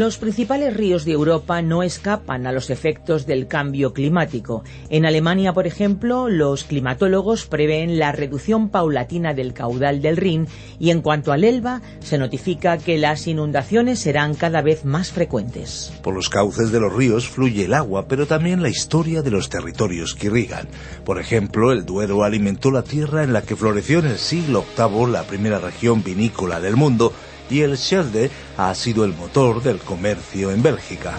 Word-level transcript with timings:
Los 0.00 0.16
principales 0.16 0.74
ríos 0.74 1.04
de 1.04 1.12
Europa 1.12 1.60
no 1.60 1.82
escapan 1.82 2.46
a 2.46 2.52
los 2.52 2.70
efectos 2.70 3.26
del 3.26 3.46
cambio 3.46 3.92
climático. 3.92 4.64
En 4.88 5.04
Alemania, 5.04 5.52
por 5.52 5.66
ejemplo, 5.66 6.30
los 6.30 6.64
climatólogos 6.64 7.44
prevén 7.44 7.98
la 7.98 8.10
reducción 8.10 8.70
paulatina 8.70 9.34
del 9.34 9.52
caudal 9.52 10.00
del 10.00 10.16
Rin 10.16 10.48
y 10.78 10.88
en 10.88 11.02
cuanto 11.02 11.32
al 11.32 11.44
Elba, 11.44 11.82
se 11.98 12.16
notifica 12.16 12.78
que 12.78 12.96
las 12.96 13.26
inundaciones 13.26 13.98
serán 13.98 14.32
cada 14.32 14.62
vez 14.62 14.86
más 14.86 15.12
frecuentes. 15.12 15.92
Por 16.02 16.14
los 16.14 16.30
cauces 16.30 16.72
de 16.72 16.80
los 16.80 16.94
ríos 16.94 17.28
fluye 17.28 17.66
el 17.66 17.74
agua, 17.74 18.08
pero 18.08 18.26
también 18.26 18.62
la 18.62 18.70
historia 18.70 19.20
de 19.20 19.30
los 19.30 19.50
territorios 19.50 20.14
que 20.14 20.28
irrigan. 20.28 20.66
Por 21.04 21.20
ejemplo, 21.20 21.72
el 21.72 21.84
Duero 21.84 22.24
alimentó 22.24 22.70
la 22.70 22.84
tierra 22.84 23.22
en 23.22 23.34
la 23.34 23.42
que 23.42 23.54
floreció 23.54 23.98
en 23.98 24.06
el 24.06 24.18
siglo 24.18 24.64
VIII 24.78 25.12
la 25.12 25.24
primera 25.24 25.58
región 25.58 26.02
vinícola 26.02 26.58
del 26.58 26.76
mundo 26.76 27.12
y 27.50 27.62
el 27.62 27.76
Schelde 27.76 28.30
ha 28.56 28.74
sido 28.74 29.04
el 29.04 29.12
motor 29.14 29.62
del 29.62 29.78
comercio 29.78 30.50
en 30.50 30.62
Bélgica. 30.62 31.18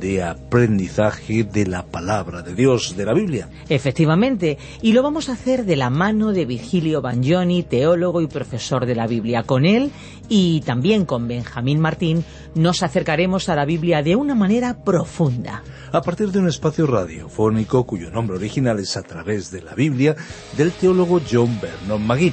de 0.00 0.22
aprendizaje 0.22 1.44
de 1.44 1.66
la 1.66 1.84
palabra 1.84 2.42
de 2.42 2.54
Dios, 2.54 2.96
de 2.96 3.04
la 3.04 3.14
Biblia. 3.14 3.48
Efectivamente, 3.68 4.58
y 4.82 4.92
lo 4.92 5.02
vamos 5.02 5.28
a 5.28 5.32
hacer 5.32 5.64
de 5.64 5.76
la 5.76 5.90
mano 5.90 6.32
de 6.32 6.44
Virgilio 6.44 7.02
Bagnoni, 7.02 7.62
teólogo 7.62 8.20
y 8.20 8.26
profesor 8.26 8.86
de 8.86 8.94
la 8.94 9.06
Biblia. 9.06 9.42
Con 9.42 9.64
él 9.64 9.90
y 10.28 10.60
también 10.62 11.04
con 11.04 11.28
Benjamín 11.28 11.80
Martín 11.80 12.24
nos 12.54 12.82
acercaremos 12.82 13.48
a 13.48 13.56
la 13.56 13.64
Biblia 13.64 14.02
de 14.02 14.16
una 14.16 14.34
manera 14.34 14.84
profunda. 14.84 15.62
A 15.92 16.02
partir 16.02 16.30
de 16.30 16.38
un 16.38 16.48
espacio 16.48 16.86
radiofónico 16.86 17.84
cuyo 17.84 18.10
nombre 18.10 18.36
original 18.36 18.78
es 18.78 18.96
A 18.96 19.02
través 19.02 19.50
de 19.50 19.62
la 19.62 19.74
Biblia, 19.74 20.16
del 20.56 20.72
teólogo 20.72 21.20
John 21.30 21.58
Vernon 21.60 22.06
Magui 22.06 22.32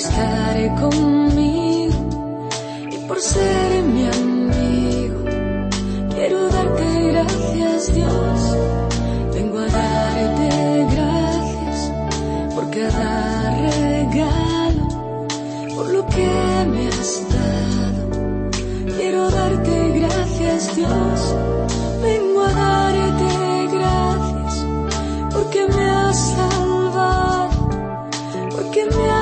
Estar 0.00 0.80
conmigo 0.80 2.48
y 2.90 2.96
por 3.06 3.20
ser 3.20 3.82
mi 3.82 4.06
amigo. 4.06 5.24
Quiero 6.14 6.48
darte 6.48 7.12
gracias, 7.12 7.94
Dios. 7.94 8.40
Vengo 9.34 9.58
a 9.58 9.66
darte 9.66 10.86
gracias 10.94 11.92
por 12.54 12.70
cada 12.70 13.50
regalo, 13.50 14.88
por 15.74 15.86
lo 15.90 16.06
que 16.06 16.30
me 16.72 16.88
has 16.88 17.12
dado. 17.34 18.96
Quiero 18.96 19.30
darte 19.30 20.00
gracias, 20.00 20.76
Dios. 20.76 21.34
Vengo 22.02 22.40
a 22.42 22.52
darte 22.52 23.76
gracias 23.76 24.66
porque 25.32 25.66
me 25.68 25.90
has 25.90 26.18
salvado, 26.30 27.50
porque 28.56 28.84
me 28.86 29.10
has. 29.10 29.19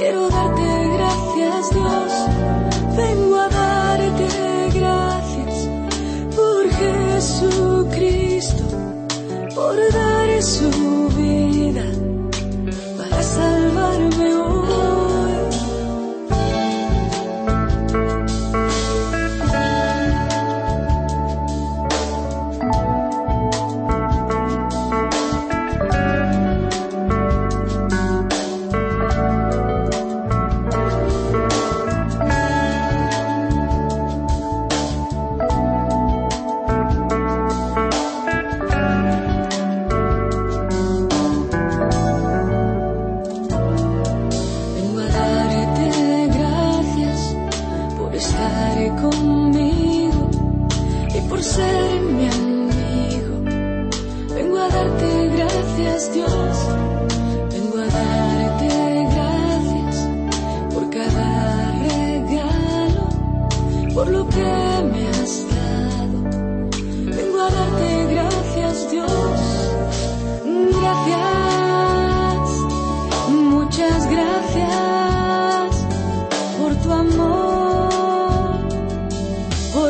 Quiero 0.00 0.30
darte 0.30 0.88
gracias, 0.94 1.70
Dios. 1.74 2.59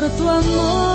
por 0.01 0.09
tu 0.17 0.27
amor. 0.27 0.90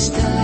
estás. 0.00 0.39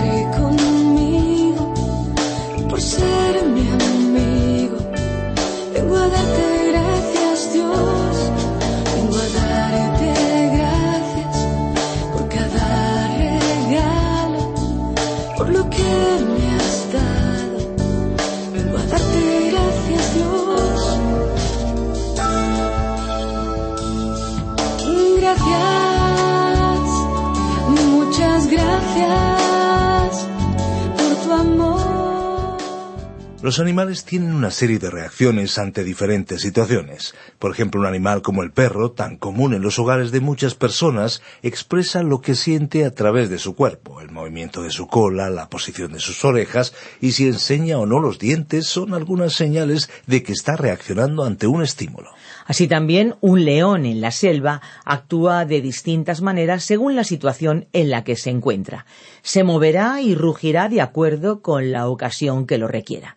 Los 33.47 33.61
animales 33.61 34.03
tienen 34.03 34.33
una 34.33 34.51
serie 34.51 34.77
de 34.77 34.89
reacciones 34.89 35.57
ante 35.57 35.85
diferentes 35.85 36.41
situaciones. 36.41 37.15
Por 37.39 37.49
ejemplo, 37.49 37.79
un 37.79 37.87
animal 37.87 38.21
como 38.21 38.43
el 38.43 38.51
perro, 38.51 38.91
tan 38.91 39.15
común 39.15 39.53
en 39.53 39.61
los 39.61 39.79
hogares 39.79 40.11
de 40.11 40.19
muchas 40.19 40.53
personas, 40.53 41.21
expresa 41.43 42.03
lo 42.03 42.19
que 42.19 42.35
siente 42.35 42.83
a 42.83 42.93
través 42.93 43.29
de 43.29 43.39
su 43.39 43.55
cuerpo, 43.55 44.01
el 44.01 44.11
movimiento 44.11 44.63
de 44.63 44.69
su 44.69 44.87
cola, 44.87 45.29
la 45.29 45.47
posición 45.47 45.93
de 45.93 46.01
sus 46.01 46.25
orejas, 46.25 46.73
y 46.99 47.13
si 47.13 47.25
enseña 47.25 47.77
o 47.77 47.85
no 47.85 48.01
los 48.01 48.19
dientes 48.19 48.67
son 48.67 48.93
algunas 48.93 49.31
señales 49.31 49.89
de 50.07 50.23
que 50.23 50.33
está 50.33 50.57
reaccionando 50.57 51.23
ante 51.23 51.47
un 51.47 51.63
estímulo. 51.63 52.09
Así 52.47 52.67
también, 52.67 53.15
un 53.21 53.45
león 53.45 53.85
en 53.85 54.01
la 54.01 54.11
selva 54.11 54.61
actúa 54.83 55.45
de 55.45 55.61
distintas 55.61 56.19
maneras 56.19 56.65
según 56.65 56.97
la 56.97 57.05
situación 57.05 57.69
en 57.71 57.91
la 57.91 58.03
que 58.03 58.17
se 58.17 58.29
encuentra. 58.29 58.85
Se 59.21 59.45
moverá 59.45 60.01
y 60.01 60.15
rugirá 60.15 60.67
de 60.67 60.81
acuerdo 60.81 61.41
con 61.41 61.71
la 61.71 61.87
ocasión 61.87 62.45
que 62.45 62.57
lo 62.57 62.67
requiera. 62.67 63.15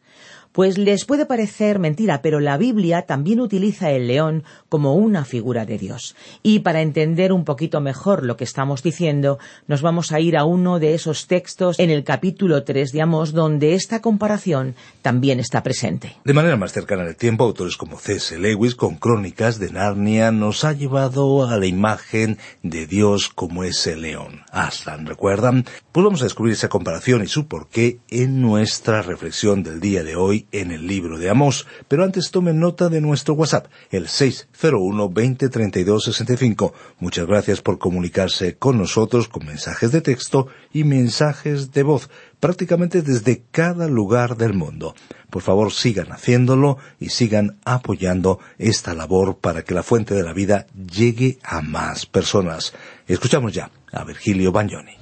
Pues 0.52 0.78
les 0.78 1.04
puede 1.04 1.26
parecer 1.26 1.78
mentira, 1.78 2.22
pero 2.22 2.40
la 2.40 2.56
Biblia 2.56 3.02
también 3.02 3.40
utiliza 3.40 3.92
el 3.92 4.08
león 4.08 4.42
como 4.68 4.96
una 4.96 5.24
figura 5.24 5.64
de 5.64 5.78
Dios. 5.78 6.16
Y 6.42 6.58
para 6.60 6.82
entender 6.82 7.32
un 7.32 7.44
poquito 7.44 7.80
mejor 7.80 8.26
lo 8.26 8.36
que 8.36 8.42
estamos 8.42 8.82
diciendo, 8.82 9.38
nos 9.68 9.80
vamos 9.80 10.10
a 10.10 10.18
ir 10.18 10.36
a 10.36 10.44
uno 10.44 10.80
de 10.80 10.94
esos 10.94 11.28
textos 11.28 11.78
en 11.78 11.90
el 11.90 12.02
capítulo 12.02 12.64
3 12.64 12.90
de 12.90 13.00
Amós, 13.00 13.32
donde 13.32 13.74
esta 13.74 14.02
comparación 14.02 14.74
también 15.02 15.38
está 15.38 15.62
presente. 15.62 16.16
De 16.24 16.34
manera 16.34 16.56
más 16.56 16.72
cercana 16.72 17.04
el 17.04 17.14
tiempo, 17.14 17.44
autores 17.44 17.76
como 17.76 17.96
C.S. 17.96 18.36
Lewis, 18.36 18.74
con 18.74 18.96
Crónicas 18.96 19.60
de 19.60 19.70
Narnia, 19.70 20.32
nos 20.32 20.64
ha 20.64 20.72
llevado 20.72 21.46
a 21.46 21.58
la 21.58 21.66
imagen 21.66 22.38
de 22.64 22.88
Dios 22.88 23.28
como 23.28 23.62
ese 23.62 23.96
león. 23.96 24.40
Aslan, 24.50 25.06
¿recuerdan? 25.06 25.64
Pues 25.92 26.02
vamos 26.02 26.22
a 26.22 26.24
descubrir 26.24 26.54
esa 26.54 26.68
comparación 26.68 27.22
y 27.22 27.28
su 27.28 27.46
porqué 27.46 27.98
en 28.08 28.40
nuestra 28.40 29.02
reflexión 29.02 29.62
del 29.62 29.78
día 29.78 30.02
de 30.02 30.16
hoy 30.16 30.39
en 30.52 30.70
el 30.70 30.86
libro 30.86 31.18
de 31.18 31.30
Amós, 31.30 31.66
pero 31.88 32.04
antes 32.04 32.30
tomen 32.30 32.60
nota 32.60 32.88
de 32.88 33.00
nuestro 33.00 33.34
WhatsApp, 33.34 33.66
el 33.90 34.06
601-2032-65. 34.06 36.72
Muchas 36.98 37.26
gracias 37.26 37.62
por 37.62 37.78
comunicarse 37.78 38.56
con 38.56 38.78
nosotros 38.78 39.28
con 39.28 39.46
mensajes 39.46 39.92
de 39.92 40.00
texto 40.00 40.48
y 40.72 40.84
mensajes 40.84 41.72
de 41.72 41.82
voz, 41.82 42.08
prácticamente 42.38 43.02
desde 43.02 43.42
cada 43.50 43.88
lugar 43.88 44.36
del 44.36 44.54
mundo. 44.54 44.94
Por 45.30 45.42
favor, 45.42 45.72
sigan 45.72 46.12
haciéndolo 46.12 46.78
y 46.98 47.10
sigan 47.10 47.58
apoyando 47.64 48.40
esta 48.58 48.94
labor 48.94 49.38
para 49.38 49.62
que 49.62 49.74
la 49.74 49.82
fuente 49.82 50.14
de 50.14 50.22
la 50.22 50.32
vida 50.32 50.66
llegue 50.74 51.38
a 51.42 51.62
más 51.62 52.06
personas. 52.06 52.72
Escuchamos 53.06 53.52
ya 53.52 53.70
a 53.92 54.04
Virgilio 54.04 54.52
Bagnoni. 54.52 54.92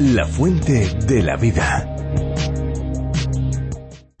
La 0.00 0.26
fuente 0.26 0.94
de 1.06 1.22
la 1.22 1.36
vida. 1.36 1.97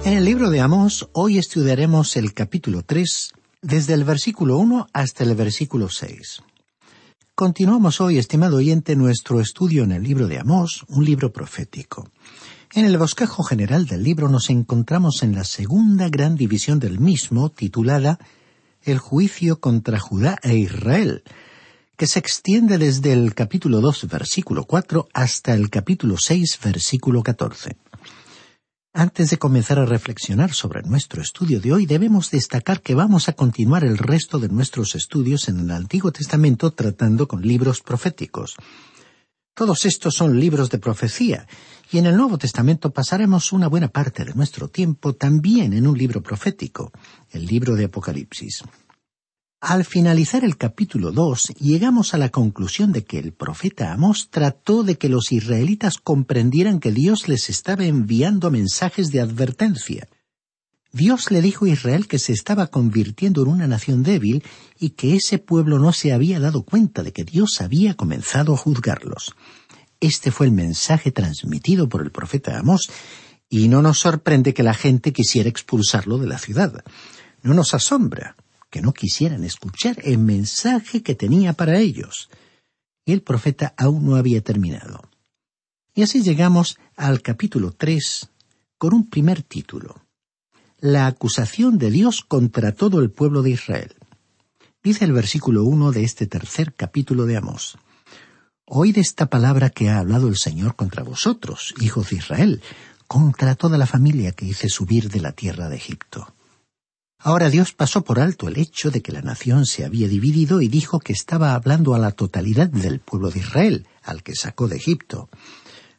En 0.08 0.14
el 0.14 0.24
libro 0.24 0.48
de 0.48 0.60
Amós 0.60 1.06
hoy 1.12 1.36
estudiaremos 1.36 2.16
el 2.16 2.32
capítulo 2.32 2.82
3 2.82 3.30
desde 3.60 3.92
el 3.92 4.04
versículo 4.04 4.56
1 4.56 4.86
hasta 4.94 5.22
el 5.22 5.34
versículo 5.34 5.90
6. 5.90 6.40
Continuamos 7.34 8.00
hoy, 8.00 8.16
estimado 8.16 8.56
oyente, 8.56 8.96
nuestro 8.96 9.38
estudio 9.38 9.84
en 9.84 9.92
el 9.92 10.02
libro 10.02 10.26
de 10.26 10.38
Amós, 10.38 10.86
un 10.88 11.04
libro 11.04 11.30
profético. 11.30 12.08
En 12.72 12.86
el 12.86 12.96
bosquejo 12.96 13.42
general 13.42 13.84
del 13.84 14.02
libro 14.02 14.30
nos 14.30 14.48
encontramos 14.48 15.22
en 15.22 15.34
la 15.34 15.44
segunda 15.44 16.08
gran 16.08 16.36
división 16.36 16.78
del 16.78 17.00
mismo, 17.00 17.50
titulada 17.50 18.18
El 18.82 18.96
juicio 18.96 19.60
contra 19.60 20.00
Judá 20.00 20.38
e 20.42 20.56
Israel, 20.56 21.22
que 21.98 22.06
se 22.06 22.18
extiende 22.18 22.78
desde 22.78 23.12
el 23.12 23.34
capítulo 23.34 23.82
2, 23.82 24.08
versículo 24.08 24.64
4, 24.64 25.06
hasta 25.12 25.52
el 25.52 25.68
capítulo 25.68 26.16
6, 26.16 26.60
versículo 26.64 27.22
14. 27.22 27.76
Antes 28.98 29.30
de 29.30 29.38
comenzar 29.38 29.78
a 29.78 29.86
reflexionar 29.86 30.52
sobre 30.52 30.82
nuestro 30.82 31.22
estudio 31.22 31.60
de 31.60 31.72
hoy, 31.72 31.86
debemos 31.86 32.32
destacar 32.32 32.82
que 32.82 32.96
vamos 32.96 33.28
a 33.28 33.32
continuar 33.32 33.84
el 33.84 33.96
resto 33.96 34.40
de 34.40 34.48
nuestros 34.48 34.96
estudios 34.96 35.48
en 35.48 35.60
el 35.60 35.70
Antiguo 35.70 36.10
Testamento 36.10 36.72
tratando 36.72 37.28
con 37.28 37.42
libros 37.42 37.80
proféticos. 37.80 38.56
Todos 39.54 39.84
estos 39.84 40.16
son 40.16 40.40
libros 40.40 40.68
de 40.70 40.78
profecía, 40.78 41.46
y 41.92 41.98
en 41.98 42.06
el 42.06 42.16
Nuevo 42.16 42.38
Testamento 42.38 42.90
pasaremos 42.90 43.52
una 43.52 43.68
buena 43.68 43.86
parte 43.86 44.24
de 44.24 44.34
nuestro 44.34 44.66
tiempo 44.66 45.14
también 45.14 45.74
en 45.74 45.86
un 45.86 45.96
libro 45.96 46.20
profético, 46.20 46.90
el 47.30 47.46
libro 47.46 47.76
de 47.76 47.84
Apocalipsis. 47.84 48.64
Al 49.60 49.84
finalizar 49.84 50.44
el 50.44 50.56
capítulo 50.56 51.10
2, 51.10 51.54
llegamos 51.58 52.14
a 52.14 52.18
la 52.18 52.28
conclusión 52.28 52.92
de 52.92 53.02
que 53.02 53.18
el 53.18 53.32
profeta 53.32 53.92
Amós 53.92 54.28
trató 54.30 54.84
de 54.84 54.96
que 54.98 55.08
los 55.08 55.32
israelitas 55.32 55.98
comprendieran 55.98 56.78
que 56.78 56.92
Dios 56.92 57.26
les 57.26 57.50
estaba 57.50 57.84
enviando 57.84 58.52
mensajes 58.52 59.10
de 59.10 59.20
advertencia. 59.20 60.06
Dios 60.92 61.32
le 61.32 61.42
dijo 61.42 61.64
a 61.64 61.70
Israel 61.70 62.06
que 62.06 62.20
se 62.20 62.32
estaba 62.32 62.68
convirtiendo 62.68 63.42
en 63.42 63.48
una 63.48 63.66
nación 63.66 64.04
débil 64.04 64.44
y 64.78 64.90
que 64.90 65.16
ese 65.16 65.38
pueblo 65.38 65.80
no 65.80 65.92
se 65.92 66.12
había 66.12 66.38
dado 66.38 66.62
cuenta 66.62 67.02
de 67.02 67.12
que 67.12 67.24
Dios 67.24 67.60
había 67.60 67.94
comenzado 67.94 68.54
a 68.54 68.56
juzgarlos. 68.56 69.34
Este 69.98 70.30
fue 70.30 70.46
el 70.46 70.52
mensaje 70.52 71.10
transmitido 71.10 71.88
por 71.88 72.02
el 72.02 72.12
profeta 72.12 72.60
Amós, 72.60 72.88
y 73.50 73.66
no 73.66 73.82
nos 73.82 73.98
sorprende 73.98 74.54
que 74.54 74.62
la 74.62 74.74
gente 74.74 75.12
quisiera 75.12 75.48
expulsarlo 75.48 76.18
de 76.18 76.28
la 76.28 76.38
ciudad. 76.38 76.84
No 77.42 77.54
nos 77.54 77.74
asombra, 77.74 78.36
que 78.70 78.82
no 78.82 78.92
quisieran 78.92 79.44
escuchar 79.44 79.96
el 80.04 80.18
mensaje 80.18 81.02
que 81.02 81.14
tenía 81.14 81.52
para 81.52 81.78
ellos. 81.78 82.28
Y 83.04 83.12
el 83.12 83.22
profeta 83.22 83.74
aún 83.76 84.04
no 84.06 84.16
había 84.16 84.42
terminado. 84.42 85.08
Y 85.94 86.02
así 86.02 86.22
llegamos 86.22 86.78
al 86.96 87.22
capítulo 87.22 87.72
3 87.72 88.28
con 88.76 88.94
un 88.94 89.08
primer 89.08 89.42
título. 89.42 90.02
La 90.78 91.06
acusación 91.06 91.78
de 91.78 91.90
Dios 91.90 92.22
contra 92.22 92.72
todo 92.72 93.00
el 93.00 93.10
pueblo 93.10 93.42
de 93.42 93.50
Israel. 93.50 93.94
Dice 94.82 95.04
el 95.04 95.12
versículo 95.12 95.64
1 95.64 95.90
de 95.90 96.04
este 96.04 96.26
tercer 96.26 96.74
capítulo 96.74 97.26
de 97.26 97.36
Amós. 97.36 97.78
Oíd 98.64 98.98
esta 98.98 99.26
palabra 99.26 99.70
que 99.70 99.88
ha 99.88 99.98
hablado 99.98 100.28
el 100.28 100.36
Señor 100.36 100.76
contra 100.76 101.02
vosotros, 101.02 101.74
hijos 101.80 102.10
de 102.10 102.16
Israel, 102.16 102.62
contra 103.08 103.54
toda 103.56 103.78
la 103.78 103.86
familia 103.86 104.32
que 104.32 104.44
hice 104.44 104.68
subir 104.68 105.10
de 105.10 105.20
la 105.20 105.32
tierra 105.32 105.68
de 105.68 105.76
Egipto. 105.76 106.34
Ahora 107.20 107.50
Dios 107.50 107.72
pasó 107.72 108.04
por 108.04 108.20
alto 108.20 108.46
el 108.46 108.58
hecho 108.58 108.90
de 108.90 109.02
que 109.02 109.10
la 109.10 109.22
nación 109.22 109.66
se 109.66 109.84
había 109.84 110.06
dividido 110.06 110.60
y 110.60 110.68
dijo 110.68 111.00
que 111.00 111.12
estaba 111.12 111.54
hablando 111.54 111.94
a 111.94 111.98
la 111.98 112.12
totalidad 112.12 112.68
del 112.68 113.00
pueblo 113.00 113.30
de 113.30 113.40
Israel, 113.40 113.86
al 114.04 114.22
que 114.22 114.36
sacó 114.36 114.68
de 114.68 114.76
Egipto. 114.76 115.28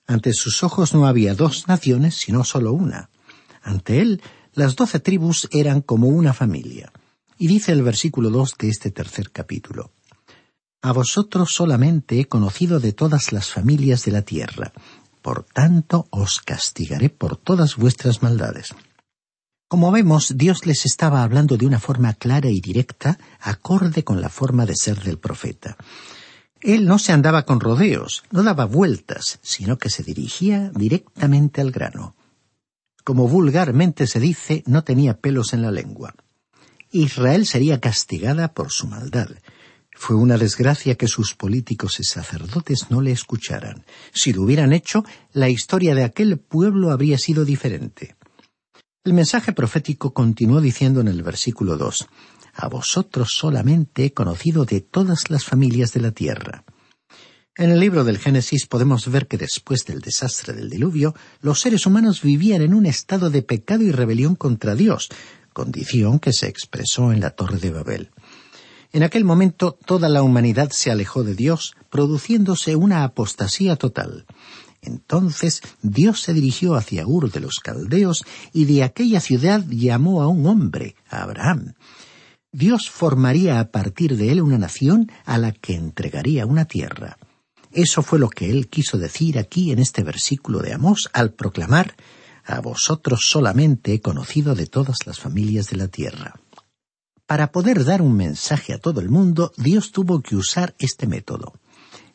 Ante 0.08 0.34
sus 0.34 0.64
ojos 0.64 0.94
no 0.94 1.06
había 1.06 1.36
dos 1.36 1.68
naciones, 1.68 2.16
sino 2.16 2.46
solo 2.46 2.72
una. 2.72 3.10
Ante 3.62 4.02
él, 4.02 4.22
las 4.54 4.78
doce 4.78 5.00
tribus 5.00 5.50
eran 5.52 5.82
como 5.82 6.08
una 6.08 6.34
familia. 6.34 6.92
Y 7.38 7.48
dice 7.48 7.74
el 7.74 7.84
versículo 7.84 8.30
dos 8.30 8.56
de 8.58 8.70
este 8.70 8.90
tercer 8.90 9.30
capítulo. 9.32 9.92
A 10.82 10.94
vosotros 10.94 11.54
solamente 11.54 12.22
he 12.22 12.26
conocido 12.26 12.80
de 12.80 12.94
todas 12.94 13.34
las 13.34 13.50
familias 13.50 14.06
de 14.06 14.12
la 14.14 14.22
tierra. 14.22 14.72
Por 15.22 15.44
tanto, 15.44 16.08
os 16.12 16.40
castigaré 16.40 17.10
por 17.10 17.36
todas 17.36 17.76
vuestras 17.76 18.24
maldades. 18.24 18.74
Como 19.70 19.92
vemos, 19.92 20.34
Dios 20.36 20.66
les 20.66 20.88
estaba 20.88 21.22
hablando 21.22 21.56
de 21.56 21.68
una 21.68 21.80
forma 21.80 22.16
clara 22.16 22.50
y 22.50 22.60
directa, 22.60 23.20
acorde 23.40 24.04
con 24.04 24.20
la 24.20 24.30
forma 24.30 24.66
de 24.66 24.76
ser 24.76 25.04
del 25.04 25.20
profeta. 25.20 25.78
Él 26.60 26.88
no 26.88 26.98
se 26.98 27.12
andaba 27.12 27.46
con 27.46 27.60
rodeos, 27.60 28.24
no 28.32 28.42
daba 28.42 28.66
vueltas, 28.66 29.38
sino 29.44 29.78
que 29.78 29.92
se 29.92 30.02
dirigía 30.02 30.72
directamente 30.74 31.62
al 31.62 31.70
grano. 31.70 32.16
Como 33.04 33.28
vulgarmente 33.28 34.08
se 34.08 34.20
dice, 34.20 34.64
no 34.66 34.84
tenía 34.84 35.20
pelos 35.20 35.54
en 35.54 35.62
la 35.62 35.70
lengua. 35.70 36.16
Israel 36.90 37.46
sería 37.46 37.80
castigada 37.80 38.56
por 38.56 38.72
su 38.72 38.88
maldad. 38.88 39.30
Fue 39.92 40.16
una 40.16 40.40
desgracia 40.40 40.96
que 40.96 41.08
sus 41.08 41.36
políticos 41.36 42.00
y 42.00 42.06
sacerdotes 42.06 42.88
no 42.90 43.02
le 43.02 43.12
escucharan. 43.12 43.86
Si 44.16 44.34
lo 44.34 44.42
hubieran 44.42 44.74
hecho, 44.74 45.06
la 45.32 45.48
historia 45.48 45.94
de 45.94 46.06
aquel 46.06 46.40
pueblo 46.40 46.90
habría 46.90 47.20
sido 47.20 47.46
diferente. 47.46 48.16
El 49.10 49.16
mensaje 49.16 49.54
profético 49.54 50.14
continuó 50.14 50.62
diciendo 50.62 51.02
en 51.02 51.08
el 51.08 51.24
versículo 51.24 51.78
2, 51.78 52.08
A 52.54 52.68
vosotros 52.68 53.30
solamente 53.32 54.06
he 54.06 54.14
conocido 54.14 54.66
de 54.66 54.82
todas 54.82 55.32
las 55.32 55.46
familias 55.46 55.94
de 55.94 56.00
la 56.00 56.12
tierra. 56.12 56.64
En 57.58 57.72
el 57.72 57.80
libro 57.80 58.04
del 58.04 58.20
Génesis 58.20 58.68
podemos 58.68 59.10
ver 59.10 59.26
que 59.26 59.40
después 59.40 59.84
del 59.86 60.02
desastre 60.02 60.54
del 60.54 60.70
diluvio, 60.70 61.16
los 61.42 61.60
seres 61.60 61.88
humanos 61.88 62.22
vivían 62.22 62.62
en 62.62 62.76
un 62.76 62.86
estado 62.86 63.32
de 63.32 63.42
pecado 63.42 63.82
y 63.82 63.92
rebelión 63.92 64.36
contra 64.36 64.76
Dios, 64.76 65.10
condición 65.54 66.20
que 66.20 66.32
se 66.32 66.48
expresó 66.48 67.12
en 67.12 67.20
la 67.20 67.32
Torre 67.32 67.58
de 67.58 67.72
Babel. 67.72 68.12
En 68.92 69.02
aquel 69.02 69.26
momento 69.26 69.76
toda 69.88 70.08
la 70.08 70.22
humanidad 70.22 70.70
se 70.70 70.92
alejó 70.92 71.24
de 71.24 71.34
Dios, 71.34 71.76
produciéndose 71.90 72.76
una 72.76 73.04
apostasía 73.04 73.76
total. 73.76 74.28
Entonces 74.82 75.62
Dios 75.82 76.22
se 76.22 76.34
dirigió 76.34 76.76
hacia 76.76 77.06
Ur 77.06 77.32
de 77.32 77.40
los 77.40 77.60
Caldeos 77.60 78.24
y 78.54 78.66
de 78.66 78.84
aquella 78.84 79.20
ciudad 79.20 79.66
llamó 79.70 80.22
a 80.22 80.28
un 80.28 80.46
hombre, 80.46 80.96
Abraham. 81.10 81.74
Dios 82.52 82.90
formaría 82.90 83.60
a 83.60 83.70
partir 83.70 84.18
de 84.18 84.32
él 84.32 84.42
una 84.42 84.58
nación 84.58 85.12
a 85.26 85.38
la 85.38 85.52
que 85.52 85.76
entregaría 85.76 86.46
una 86.46 86.66
tierra. 86.66 87.18
Eso 87.72 88.02
fue 88.02 88.18
lo 88.18 88.30
que 88.30 88.50
él 88.50 88.68
quiso 88.68 88.98
decir 88.98 89.38
aquí 89.38 89.72
en 89.72 89.80
este 89.80 90.04
versículo 90.04 90.60
de 90.60 90.74
Amós 90.74 91.10
al 91.14 91.34
proclamar 91.34 91.96
A 92.44 92.62
vosotros 92.62 93.22
solamente 93.24 93.94
he 93.94 94.02
conocido 94.02 94.56
de 94.56 94.66
todas 94.66 95.06
las 95.06 95.20
familias 95.20 95.70
de 95.70 95.78
la 95.78 95.88
tierra. 95.88 96.40
Para 97.28 97.52
poder 97.52 97.86
dar 97.86 98.02
un 98.02 98.16
mensaje 98.18 98.74
a 98.74 98.80
todo 98.80 99.02
el 99.02 99.10
mundo, 99.10 99.52
Dios 99.56 99.92
tuvo 99.92 100.22
que 100.22 100.36
usar 100.36 100.74
este 100.80 101.06
método. 101.06 101.54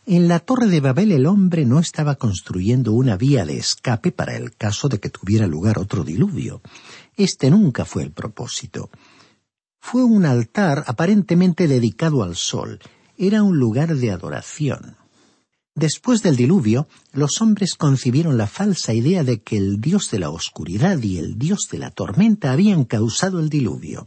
En 0.06 0.28
la 0.28 0.38
torre 0.38 0.66
de 0.66 0.80
Babel 0.80 1.12
el 1.12 1.24
hombre 1.24 1.64
no 1.64 1.78
estaba 1.78 2.16
construyendo 2.16 2.92
una 2.92 3.16
vía 3.16 3.46
de 3.46 3.56
escape 3.56 4.12
para 4.12 4.36
el 4.36 4.54
caso 4.54 4.90
de 4.90 5.00
que 5.00 5.08
tuviera 5.08 5.46
lugar 5.46 5.78
otro 5.78 6.04
diluvio. 6.04 6.60
Este 7.16 7.50
nunca 7.50 7.86
fue 7.86 8.02
el 8.02 8.10
propósito. 8.12 8.90
Fue 9.80 10.04
un 10.04 10.26
altar 10.26 10.84
aparentemente 10.86 11.68
dedicado 11.68 12.22
al 12.22 12.36
sol. 12.36 12.80
Era 13.16 13.42
un 13.42 13.58
lugar 13.58 13.96
de 13.96 14.10
adoración. 14.10 14.98
Después 15.74 16.22
del 16.22 16.36
diluvio, 16.36 16.86
los 17.12 17.40
hombres 17.40 17.74
concibieron 17.74 18.36
la 18.36 18.46
falsa 18.46 18.92
idea 18.92 19.24
de 19.24 19.40
que 19.40 19.56
el 19.56 19.80
dios 19.80 20.10
de 20.10 20.18
la 20.18 20.28
oscuridad 20.28 21.02
y 21.02 21.16
el 21.16 21.38
dios 21.38 21.68
de 21.72 21.78
la 21.78 21.90
tormenta 21.90 22.52
habían 22.52 22.84
causado 22.84 23.40
el 23.40 23.48
diluvio. 23.48 24.06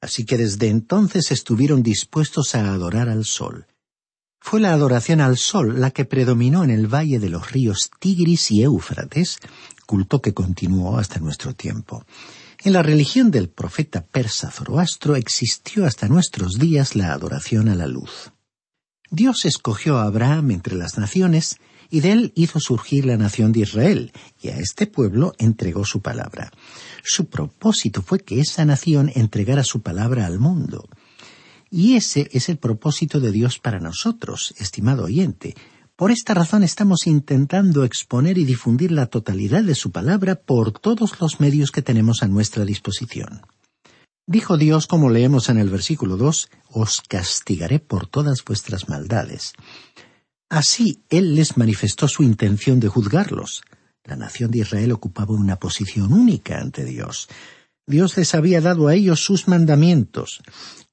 Así 0.00 0.24
que 0.24 0.38
desde 0.38 0.68
entonces 0.68 1.30
estuvieron 1.30 1.82
dispuestos 1.82 2.54
a 2.54 2.72
adorar 2.72 3.10
al 3.10 3.26
sol. 3.26 3.66
Fue 4.40 4.60
la 4.60 4.72
adoración 4.72 5.20
al 5.20 5.36
sol 5.36 5.80
la 5.80 5.90
que 5.90 6.04
predominó 6.04 6.64
en 6.64 6.70
el 6.70 6.92
valle 6.92 7.18
de 7.18 7.28
los 7.28 7.52
ríos 7.52 7.90
Tigris 8.00 8.50
y 8.50 8.62
Éufrates, 8.62 9.38
culto 9.86 10.20
que 10.20 10.34
continuó 10.34 10.98
hasta 10.98 11.20
nuestro 11.20 11.54
tiempo. 11.54 12.04
En 12.62 12.72
la 12.72 12.82
religión 12.82 13.30
del 13.30 13.48
profeta 13.48 14.04
persa 14.04 14.50
Zoroastro 14.50 15.16
existió 15.16 15.86
hasta 15.86 16.08
nuestros 16.08 16.58
días 16.58 16.96
la 16.96 17.12
adoración 17.12 17.68
a 17.68 17.74
la 17.74 17.86
luz. 17.86 18.32
Dios 19.10 19.44
escogió 19.44 19.98
a 19.98 20.04
Abraham 20.04 20.50
entre 20.50 20.76
las 20.76 20.98
naciones 20.98 21.58
y 21.90 22.00
de 22.00 22.12
él 22.12 22.32
hizo 22.36 22.60
surgir 22.60 23.04
la 23.04 23.16
nación 23.16 23.52
de 23.52 23.60
Israel, 23.60 24.12
y 24.40 24.48
a 24.48 24.58
este 24.58 24.86
pueblo 24.86 25.34
entregó 25.38 25.84
su 25.84 26.00
palabra. 26.00 26.52
Su 27.02 27.26
propósito 27.26 28.02
fue 28.02 28.20
que 28.20 28.40
esa 28.40 28.64
nación 28.64 29.10
entregara 29.14 29.64
su 29.64 29.82
palabra 29.82 30.26
al 30.26 30.38
mundo. 30.38 30.88
Y 31.70 31.94
ese 31.94 32.28
es 32.32 32.48
el 32.48 32.58
propósito 32.58 33.20
de 33.20 33.30
Dios 33.30 33.60
para 33.60 33.78
nosotros, 33.78 34.52
estimado 34.58 35.04
oyente. 35.04 35.54
Por 35.94 36.10
esta 36.10 36.34
razón 36.34 36.64
estamos 36.64 37.06
intentando 37.06 37.84
exponer 37.84 38.38
y 38.38 38.44
difundir 38.44 38.90
la 38.90 39.06
totalidad 39.06 39.62
de 39.62 39.76
su 39.76 39.92
palabra 39.92 40.34
por 40.34 40.72
todos 40.72 41.20
los 41.20 41.38
medios 41.38 41.70
que 41.70 41.82
tenemos 41.82 42.22
a 42.22 42.26
nuestra 42.26 42.64
disposición. 42.64 43.42
Dijo 44.26 44.56
Dios, 44.56 44.86
como 44.86 45.10
leemos 45.10 45.48
en 45.48 45.58
el 45.58 45.70
versículo 45.70 46.16
2, 46.16 46.48
Os 46.70 47.02
castigaré 47.06 47.78
por 47.78 48.06
todas 48.06 48.44
vuestras 48.44 48.88
maldades. 48.88 49.52
Así 50.48 51.02
Él 51.10 51.34
les 51.36 51.56
manifestó 51.56 52.08
su 52.08 52.22
intención 52.22 52.80
de 52.80 52.88
juzgarlos. 52.88 53.62
La 54.04 54.16
nación 54.16 54.50
de 54.50 54.58
Israel 54.58 54.92
ocupaba 54.92 55.34
una 55.34 55.56
posición 55.56 56.12
única 56.12 56.60
ante 56.60 56.84
Dios. 56.84 57.28
Dios 57.86 58.16
les 58.16 58.34
había 58.34 58.60
dado 58.60 58.88
a 58.88 58.94
ellos 58.94 59.20
sus 59.20 59.48
mandamientos, 59.48 60.42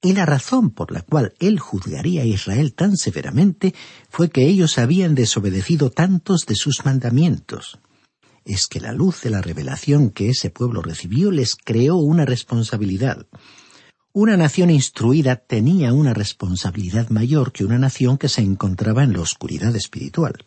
y 0.01 0.13
la 0.13 0.25
razón 0.25 0.69
por 0.69 0.91
la 0.91 1.01
cual 1.01 1.33
Él 1.39 1.59
juzgaría 1.59 2.21
a 2.21 2.25
Israel 2.25 2.73
tan 2.73 2.97
severamente 2.97 3.73
fue 4.09 4.29
que 4.29 4.45
ellos 4.45 4.77
habían 4.77 5.15
desobedecido 5.15 5.89
tantos 5.89 6.45
de 6.45 6.55
sus 6.55 6.85
mandamientos. 6.85 7.79
Es 8.45 8.67
que 8.67 8.79
la 8.79 8.93
luz 8.93 9.21
de 9.21 9.31
la 9.31 9.41
revelación 9.41 10.11
que 10.11 10.29
ese 10.29 10.49
pueblo 10.49 10.81
recibió 10.81 11.31
les 11.31 11.55
creó 11.55 11.97
una 11.97 12.25
responsabilidad. 12.25 13.25
Una 14.13 14.37
nación 14.37 14.69
instruida 14.69 15.35
tenía 15.35 15.93
una 15.93 16.13
responsabilidad 16.13 17.09
mayor 17.09 17.51
que 17.51 17.65
una 17.65 17.77
nación 17.77 18.17
que 18.17 18.29
se 18.29 18.41
encontraba 18.41 19.03
en 19.03 19.13
la 19.13 19.21
oscuridad 19.21 19.75
espiritual. 19.75 20.45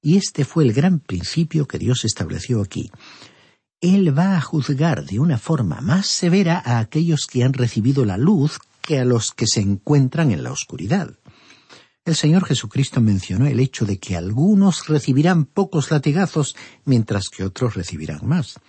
Y 0.00 0.16
este 0.16 0.44
fue 0.44 0.64
el 0.64 0.72
gran 0.72 0.98
principio 0.98 1.66
que 1.66 1.78
Dios 1.78 2.04
estableció 2.04 2.60
aquí. 2.60 2.90
Él 3.82 4.16
va 4.16 4.36
a 4.36 4.40
juzgar 4.40 5.04
de 5.04 5.18
una 5.18 5.38
forma 5.38 5.80
más 5.80 6.06
severa 6.06 6.62
a 6.64 6.78
aquellos 6.78 7.26
que 7.26 7.42
han 7.42 7.52
recibido 7.52 8.04
la 8.04 8.16
luz 8.16 8.60
que 8.80 9.00
a 9.00 9.04
los 9.04 9.32
que 9.32 9.48
se 9.48 9.60
encuentran 9.60 10.30
en 10.30 10.44
la 10.44 10.52
oscuridad. 10.52 11.10
El 12.04 12.14
Señor 12.14 12.44
Jesucristo 12.44 13.00
mencionó 13.00 13.48
el 13.48 13.58
hecho 13.58 13.84
de 13.84 13.98
que 13.98 14.16
algunos 14.16 14.86
recibirán 14.86 15.46
pocos 15.46 15.90
latigazos 15.90 16.54
mientras 16.84 17.28
que 17.28 17.42
otros 17.42 17.74
recibirán 17.74 18.20
más. 18.22 18.60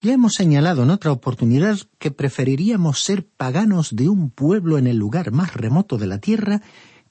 Ya 0.00 0.14
hemos 0.14 0.32
señalado 0.32 0.82
en 0.82 0.90
otra 0.90 1.12
oportunidad 1.12 1.78
que 1.98 2.10
preferiríamos 2.10 3.04
ser 3.04 3.28
paganos 3.28 3.94
de 3.94 4.08
un 4.08 4.30
pueblo 4.30 4.78
en 4.78 4.86
el 4.86 4.96
lugar 4.96 5.30
más 5.30 5.52
remoto 5.52 5.98
de 5.98 6.06
la 6.06 6.18
tierra 6.18 6.62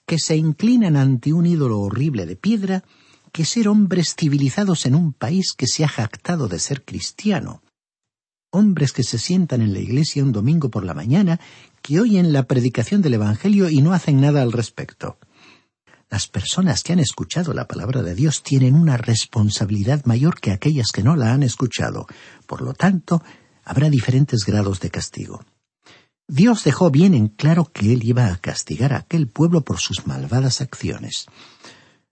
que 0.07 0.17
se 0.17 0.37
inclinan 0.37 0.97
ante 0.97 1.33
un 1.33 1.45
ídolo 1.45 1.81
horrible 1.81 2.25
de 2.25 2.35
piedra 2.35 2.83
que 3.31 3.45
ser 3.45 3.67
hombres 3.67 4.15
civilizados 4.15 4.85
en 4.85 4.95
un 4.95 5.13
país 5.13 5.53
que 5.53 5.67
se 5.67 5.83
ha 5.83 5.87
jactado 5.87 6.47
de 6.47 6.59
ser 6.59 6.83
cristiano. 6.83 7.61
Hombres 8.51 8.91
que 8.91 9.03
se 9.03 9.17
sientan 9.17 9.61
en 9.61 9.73
la 9.73 9.79
iglesia 9.79 10.23
un 10.23 10.31
domingo 10.31 10.69
por 10.69 10.83
la 10.83 10.93
mañana, 10.93 11.39
que 11.81 11.99
oyen 11.99 12.33
la 12.33 12.43
predicación 12.43 13.01
del 13.01 13.13
Evangelio 13.13 13.69
y 13.69 13.81
no 13.81 13.93
hacen 13.93 14.19
nada 14.19 14.41
al 14.41 14.51
respecto. 14.51 15.17
Las 16.09 16.27
personas 16.27 16.83
que 16.83 16.91
han 16.91 16.99
escuchado 16.99 17.53
la 17.53 17.69
palabra 17.69 18.01
de 18.01 18.13
Dios 18.15 18.43
tienen 18.43 18.75
una 18.75 18.97
responsabilidad 18.97 20.03
mayor 20.03 20.41
que 20.41 20.51
aquellas 20.51 20.91
que 20.91 21.03
no 21.03 21.15
la 21.15 21.31
han 21.31 21.41
escuchado. 21.41 22.05
Por 22.45 22.61
lo 22.61 22.73
tanto, 22.73 23.23
habrá 23.63 23.89
diferentes 23.89 24.45
grados 24.45 24.81
de 24.81 24.89
castigo. 24.91 25.45
Dios 26.27 26.65
dejó 26.65 26.91
bien 26.91 27.13
en 27.13 27.29
claro 27.29 27.71
que 27.71 27.93
Él 27.93 28.03
iba 28.03 28.27
a 28.27 28.37
castigar 28.37 28.91
a 28.91 28.97
aquel 28.97 29.27
pueblo 29.27 29.61
por 29.61 29.79
sus 29.79 30.05
malvadas 30.05 30.59
acciones. 30.59 31.27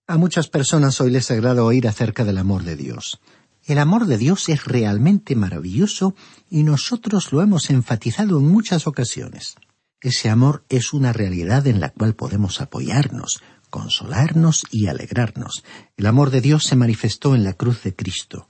A 0.09 0.17
muchas 0.17 0.47
personas 0.47 0.99
hoy 1.01 1.11
les 1.11 1.29
agrada 1.29 1.63
oír 1.63 1.87
acerca 1.87 2.25
del 2.25 2.39
amor 2.39 2.63
de 2.63 2.75
Dios. 2.75 3.21
El 3.63 3.77
amor 3.77 4.07
de 4.07 4.17
Dios 4.17 4.49
es 4.49 4.65
realmente 4.65 5.35
maravilloso 5.35 6.15
y 6.49 6.63
nosotros 6.63 7.31
lo 7.31 7.43
hemos 7.43 7.69
enfatizado 7.69 8.39
en 8.39 8.47
muchas 8.47 8.87
ocasiones. 8.87 9.53
Ese 10.01 10.31
amor 10.31 10.65
es 10.67 10.93
una 10.93 11.13
realidad 11.13 11.67
en 11.67 11.79
la 11.79 11.89
cual 11.89 12.15
podemos 12.15 12.59
apoyarnos, 12.59 13.43
consolarnos 13.69 14.63
y 14.71 14.87
alegrarnos. 14.87 15.63
El 15.95 16.07
amor 16.07 16.31
de 16.31 16.41
Dios 16.41 16.63
se 16.63 16.75
manifestó 16.75 17.35
en 17.35 17.43
la 17.43 17.53
cruz 17.53 17.83
de 17.83 17.95
Cristo. 17.95 18.47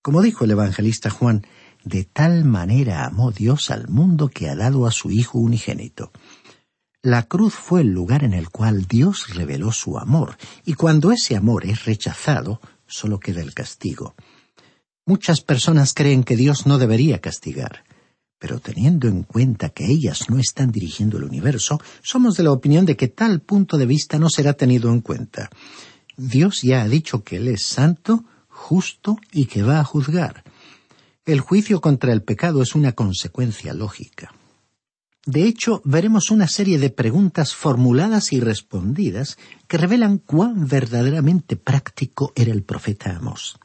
Como 0.00 0.22
dijo 0.22 0.46
el 0.46 0.52
evangelista 0.52 1.10
Juan, 1.10 1.46
de 1.84 2.04
tal 2.04 2.46
manera 2.46 3.04
amó 3.04 3.32
Dios 3.32 3.70
al 3.70 3.86
mundo 3.86 4.28
que 4.28 4.48
ha 4.48 4.56
dado 4.56 4.86
a 4.86 4.90
su 4.90 5.10
Hijo 5.10 5.38
unigénito. 5.38 6.10
La 7.02 7.24
cruz 7.24 7.54
fue 7.54 7.80
el 7.80 7.88
lugar 7.88 8.24
en 8.24 8.32
el 8.32 8.50
cual 8.50 8.86
Dios 8.86 9.34
reveló 9.34 9.72
su 9.72 9.98
amor, 9.98 10.36
y 10.64 10.74
cuando 10.74 11.10
ese 11.10 11.36
amor 11.36 11.66
es 11.66 11.84
rechazado, 11.84 12.60
solo 12.86 13.18
queda 13.18 13.42
el 13.42 13.54
castigo. 13.54 14.14
Muchas 15.04 15.40
personas 15.40 15.94
creen 15.94 16.22
que 16.22 16.36
Dios 16.36 16.66
no 16.66 16.78
debería 16.78 17.20
castigar 17.20 17.84
pero 18.42 18.58
teniendo 18.58 19.06
en 19.06 19.22
cuenta 19.22 19.68
que 19.68 19.86
ellas 19.86 20.28
no 20.28 20.40
están 20.40 20.72
dirigiendo 20.72 21.16
el 21.16 21.22
universo, 21.22 21.80
somos 22.02 22.36
de 22.36 22.42
la 22.42 22.50
opinión 22.50 22.84
de 22.84 22.96
que 22.96 23.06
tal 23.06 23.40
punto 23.40 23.78
de 23.78 23.86
vista 23.86 24.18
no 24.18 24.28
será 24.28 24.54
tenido 24.54 24.90
en 24.90 25.00
cuenta. 25.00 25.48
Dios 26.16 26.62
ya 26.62 26.82
ha 26.82 26.88
dicho 26.88 27.22
que 27.22 27.36
Él 27.36 27.46
es 27.46 27.62
santo, 27.64 28.24
justo 28.48 29.16
y 29.30 29.46
que 29.46 29.62
va 29.62 29.78
a 29.78 29.84
juzgar. 29.84 30.42
El 31.24 31.38
juicio 31.38 31.80
contra 31.80 32.12
el 32.12 32.24
pecado 32.24 32.62
es 32.62 32.74
una 32.74 32.94
consecuencia 32.94 33.74
lógica. 33.74 34.34
De 35.24 35.44
hecho, 35.44 35.82
veremos 35.84 36.30
una 36.30 36.48
serie 36.48 36.78
de 36.78 36.90
preguntas 36.90 37.54
formuladas 37.54 38.32
y 38.32 38.40
respondidas 38.40 39.38
que 39.68 39.78
revelan 39.78 40.18
cuán 40.18 40.66
verdaderamente 40.66 41.56
práctico 41.56 42.32
era 42.34 42.52
el 42.52 42.62
profeta 42.62 43.16
Amos 43.16 43.58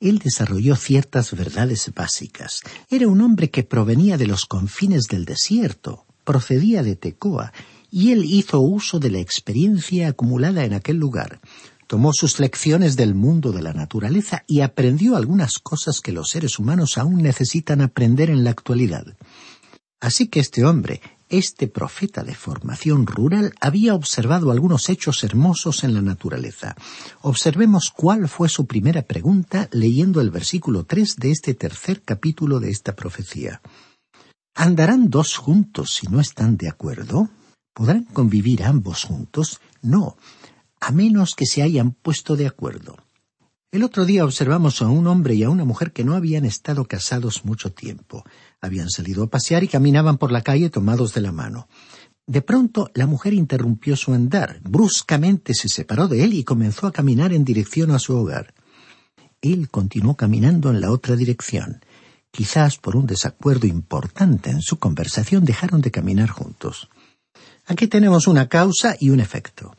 él 0.00 0.18
desarrolló 0.18 0.76
ciertas 0.76 1.36
verdades 1.36 1.92
básicas. 1.94 2.62
Era 2.88 3.06
un 3.06 3.20
hombre 3.20 3.50
que 3.50 3.62
provenía 3.62 4.16
de 4.16 4.26
los 4.26 4.46
confines 4.46 5.04
del 5.04 5.26
desierto, 5.26 6.06
procedía 6.24 6.82
de 6.82 6.96
Tecoa, 6.96 7.52
y 7.90 8.12
él 8.12 8.24
hizo 8.24 8.60
uso 8.60 8.98
de 8.98 9.10
la 9.10 9.18
experiencia 9.18 10.08
acumulada 10.08 10.64
en 10.64 10.72
aquel 10.72 10.96
lugar. 10.96 11.40
Tomó 11.86 12.12
sus 12.12 12.38
lecciones 12.38 12.96
del 12.96 13.14
mundo 13.14 13.52
de 13.52 13.62
la 13.62 13.72
naturaleza 13.72 14.44
y 14.46 14.60
aprendió 14.60 15.16
algunas 15.16 15.58
cosas 15.58 16.00
que 16.00 16.12
los 16.12 16.30
seres 16.30 16.58
humanos 16.58 16.96
aún 16.96 17.20
necesitan 17.20 17.80
aprender 17.80 18.30
en 18.30 18.44
la 18.44 18.50
actualidad. 18.50 19.16
Así 20.00 20.28
que 20.28 20.40
este 20.40 20.64
hombre, 20.64 21.02
este 21.28 21.68
profeta 21.68 22.24
de 22.24 22.34
formación 22.34 23.06
rural 23.06 23.54
había 23.60 23.94
observado 23.94 24.50
algunos 24.50 24.88
hechos 24.88 25.22
hermosos 25.22 25.84
en 25.84 25.94
la 25.94 26.02
naturaleza. 26.02 26.74
Observemos 27.20 27.92
cuál 27.94 28.28
fue 28.28 28.48
su 28.48 28.66
primera 28.66 29.02
pregunta 29.02 29.68
leyendo 29.72 30.20
el 30.20 30.30
versículo 30.30 30.84
tres 30.84 31.16
de 31.16 31.30
este 31.30 31.54
tercer 31.54 32.02
capítulo 32.02 32.60
de 32.60 32.70
esta 32.70 32.96
profecía. 32.96 33.60
¿Andarán 34.54 35.10
dos 35.10 35.36
juntos 35.36 35.94
si 35.94 36.08
no 36.08 36.18
están 36.18 36.56
de 36.56 36.68
acuerdo? 36.68 37.28
¿Podrán 37.72 38.04
convivir 38.04 38.64
ambos 38.64 39.04
juntos? 39.04 39.60
No, 39.82 40.16
a 40.80 40.90
menos 40.90 41.34
que 41.34 41.46
se 41.46 41.62
hayan 41.62 41.92
puesto 41.92 42.36
de 42.36 42.46
acuerdo. 42.46 42.96
El 43.72 43.84
otro 43.84 44.04
día 44.04 44.24
observamos 44.24 44.82
a 44.82 44.88
un 44.88 45.06
hombre 45.06 45.36
y 45.36 45.44
a 45.44 45.50
una 45.50 45.64
mujer 45.64 45.92
que 45.92 46.02
no 46.02 46.16
habían 46.16 46.44
estado 46.44 46.86
casados 46.86 47.44
mucho 47.44 47.72
tiempo. 47.72 48.24
Habían 48.60 48.90
salido 48.90 49.22
a 49.22 49.30
pasear 49.30 49.62
y 49.62 49.68
caminaban 49.68 50.18
por 50.18 50.32
la 50.32 50.42
calle 50.42 50.70
tomados 50.70 51.14
de 51.14 51.20
la 51.20 51.30
mano. 51.30 51.68
De 52.26 52.42
pronto 52.42 52.90
la 52.94 53.06
mujer 53.06 53.32
interrumpió 53.32 53.94
su 53.94 54.12
andar, 54.12 54.58
bruscamente 54.64 55.54
se 55.54 55.68
separó 55.68 56.08
de 56.08 56.24
él 56.24 56.34
y 56.34 56.42
comenzó 56.42 56.88
a 56.88 56.92
caminar 56.92 57.32
en 57.32 57.44
dirección 57.44 57.92
a 57.92 58.00
su 58.00 58.16
hogar. 58.16 58.54
Él 59.40 59.70
continuó 59.70 60.16
caminando 60.16 60.70
en 60.70 60.80
la 60.80 60.90
otra 60.90 61.14
dirección. 61.14 61.84
Quizás 62.32 62.76
por 62.76 62.96
un 62.96 63.06
desacuerdo 63.06 63.68
importante 63.68 64.50
en 64.50 64.62
su 64.62 64.80
conversación 64.80 65.44
dejaron 65.44 65.80
de 65.80 65.92
caminar 65.92 66.28
juntos. 66.28 66.88
Aquí 67.66 67.86
tenemos 67.86 68.26
una 68.26 68.48
causa 68.48 68.96
y 68.98 69.10
un 69.10 69.20
efecto. 69.20 69.76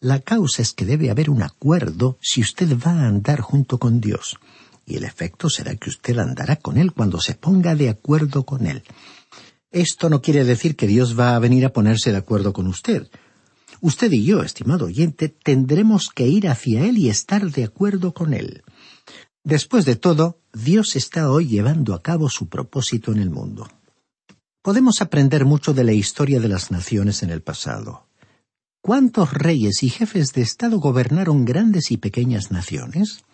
La 0.00 0.20
causa 0.20 0.62
es 0.62 0.72
que 0.72 0.86
debe 0.86 1.10
haber 1.10 1.28
un 1.28 1.42
acuerdo 1.42 2.16
si 2.22 2.40
usted 2.40 2.74
va 2.78 2.92
a 2.92 3.06
andar 3.06 3.40
junto 3.40 3.78
con 3.78 4.00
Dios, 4.00 4.38
y 4.86 4.96
el 4.96 5.04
efecto 5.04 5.50
será 5.50 5.76
que 5.76 5.90
usted 5.90 6.18
andará 6.18 6.56
con 6.56 6.78
Él 6.78 6.92
cuando 6.92 7.20
se 7.20 7.34
ponga 7.34 7.74
de 7.74 7.90
acuerdo 7.90 8.46
con 8.46 8.66
Él. 8.66 8.82
Esto 9.70 10.08
no 10.08 10.22
quiere 10.22 10.44
decir 10.44 10.74
que 10.74 10.86
Dios 10.86 11.18
va 11.18 11.36
a 11.36 11.38
venir 11.38 11.66
a 11.66 11.74
ponerse 11.74 12.12
de 12.12 12.16
acuerdo 12.16 12.54
con 12.54 12.66
usted. 12.66 13.08
Usted 13.82 14.10
y 14.12 14.24
yo, 14.24 14.42
estimado 14.42 14.86
oyente, 14.86 15.28
tendremos 15.28 16.08
que 16.08 16.26
ir 16.26 16.48
hacia 16.48 16.86
Él 16.86 16.96
y 16.96 17.10
estar 17.10 17.50
de 17.50 17.64
acuerdo 17.64 18.14
con 18.14 18.32
Él. 18.32 18.62
Después 19.44 19.84
de 19.84 19.96
todo, 19.96 20.40
Dios 20.54 20.96
está 20.96 21.30
hoy 21.30 21.46
llevando 21.46 21.92
a 21.92 22.02
cabo 22.02 22.30
su 22.30 22.48
propósito 22.48 23.12
en 23.12 23.18
el 23.18 23.28
mundo. 23.28 23.68
Podemos 24.62 25.02
aprender 25.02 25.44
mucho 25.44 25.74
de 25.74 25.84
la 25.84 25.92
historia 25.92 26.40
de 26.40 26.48
las 26.48 26.70
naciones 26.70 27.22
en 27.22 27.30
el 27.30 27.42
pasado. 27.42 28.09
¿Cuántos 28.82 29.32
reyes 29.32 29.82
y 29.82 29.90
jefes 29.90 30.32
de 30.32 30.42
Estado 30.42 30.78
gobernaron 30.78 31.44
grandes 31.44 31.90
y 31.90 31.96
pequeñas 31.96 32.50
naciones? 32.50 33.24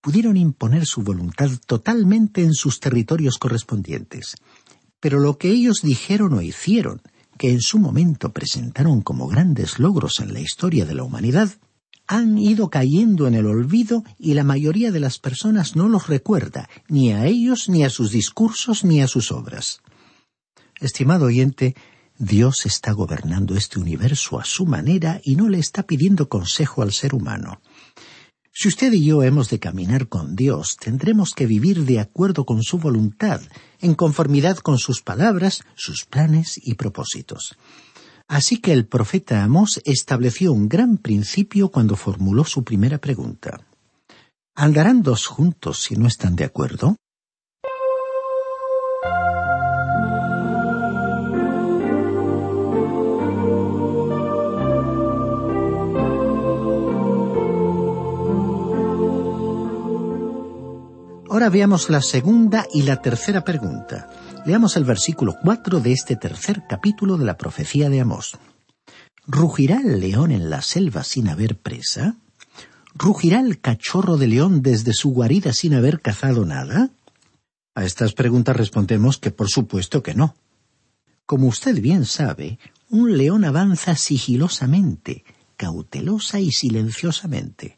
Pudieron 0.00 0.36
imponer 0.36 0.86
su 0.86 1.02
voluntad 1.02 1.50
totalmente 1.66 2.42
en 2.42 2.54
sus 2.54 2.80
territorios 2.80 3.38
correspondientes 3.38 4.36
pero 5.04 5.20
lo 5.20 5.36
que 5.36 5.50
ellos 5.50 5.82
dijeron 5.82 6.32
o 6.32 6.40
hicieron, 6.40 7.02
que 7.36 7.50
en 7.50 7.60
su 7.60 7.78
momento 7.78 8.32
presentaron 8.32 9.02
como 9.02 9.28
grandes 9.28 9.78
logros 9.78 10.18
en 10.20 10.32
la 10.32 10.40
historia 10.40 10.86
de 10.86 10.94
la 10.94 11.02
humanidad, 11.02 11.50
han 12.06 12.38
ido 12.38 12.70
cayendo 12.70 13.26
en 13.26 13.34
el 13.34 13.44
olvido 13.44 14.02
y 14.18 14.32
la 14.32 14.44
mayoría 14.44 14.92
de 14.92 15.00
las 15.00 15.18
personas 15.18 15.76
no 15.76 15.90
los 15.90 16.06
recuerda, 16.06 16.70
ni 16.88 17.12
a 17.12 17.26
ellos, 17.26 17.68
ni 17.68 17.84
a 17.84 17.90
sus 17.90 18.12
discursos, 18.12 18.82
ni 18.82 19.02
a 19.02 19.06
sus 19.06 19.30
obras. 19.30 19.82
Estimado 20.80 21.26
oyente, 21.26 21.76
Dios 22.18 22.64
está 22.64 22.92
gobernando 22.92 23.56
este 23.56 23.80
universo 23.80 24.38
a 24.38 24.44
su 24.44 24.66
manera 24.66 25.20
y 25.24 25.34
no 25.34 25.48
le 25.48 25.58
está 25.58 25.82
pidiendo 25.82 26.28
consejo 26.28 26.82
al 26.82 26.92
ser 26.92 27.14
humano. 27.14 27.60
Si 28.52 28.68
usted 28.68 28.92
y 28.92 29.04
yo 29.04 29.24
hemos 29.24 29.50
de 29.50 29.58
caminar 29.58 30.08
con 30.08 30.36
Dios, 30.36 30.76
tendremos 30.76 31.32
que 31.34 31.46
vivir 31.46 31.84
de 31.84 31.98
acuerdo 31.98 32.46
con 32.46 32.62
su 32.62 32.78
voluntad, 32.78 33.40
en 33.80 33.96
conformidad 33.96 34.58
con 34.58 34.78
sus 34.78 35.02
palabras, 35.02 35.64
sus 35.74 36.04
planes 36.04 36.60
y 36.62 36.74
propósitos. 36.74 37.56
Así 38.28 38.58
que 38.58 38.72
el 38.72 38.86
profeta 38.86 39.42
Amós 39.42 39.80
estableció 39.84 40.52
un 40.52 40.68
gran 40.68 40.98
principio 40.98 41.70
cuando 41.70 41.96
formuló 41.96 42.44
su 42.44 42.62
primera 42.62 42.98
pregunta. 42.98 43.66
¿Andarán 44.54 45.02
dos 45.02 45.26
juntos 45.26 45.82
si 45.82 45.96
no 45.96 46.06
están 46.06 46.36
de 46.36 46.44
acuerdo? 46.44 46.96
Ahora 61.34 61.50
veamos 61.50 61.90
la 61.90 62.00
segunda 62.00 62.64
y 62.72 62.82
la 62.82 63.02
tercera 63.02 63.42
pregunta. 63.42 64.08
Leamos 64.46 64.76
el 64.76 64.84
versículo 64.84 65.34
cuatro 65.42 65.80
de 65.80 65.90
este 65.90 66.14
tercer 66.14 66.62
capítulo 66.68 67.16
de 67.16 67.24
la 67.24 67.36
profecía 67.36 67.90
de 67.90 68.00
Amós. 68.00 68.38
¿Rugirá 69.26 69.80
el 69.80 69.98
león 69.98 70.30
en 70.30 70.48
la 70.48 70.62
selva 70.62 71.02
sin 71.02 71.28
haber 71.28 71.58
presa? 71.58 72.14
¿Rugirá 72.94 73.40
el 73.40 73.60
cachorro 73.60 74.16
de 74.16 74.28
león 74.28 74.62
desde 74.62 74.92
su 74.92 75.10
guarida 75.10 75.52
sin 75.52 75.74
haber 75.74 76.00
cazado 76.00 76.44
nada? 76.44 76.90
A 77.74 77.84
estas 77.84 78.12
preguntas 78.12 78.56
respondemos 78.56 79.18
que 79.18 79.32
por 79.32 79.50
supuesto 79.50 80.04
que 80.04 80.14
no. 80.14 80.36
Como 81.26 81.48
usted 81.48 81.80
bien 81.80 82.04
sabe, 82.04 82.60
un 82.90 83.18
león 83.18 83.44
avanza 83.44 83.96
sigilosamente, 83.96 85.24
cautelosa 85.56 86.38
y 86.38 86.52
silenciosamente 86.52 87.74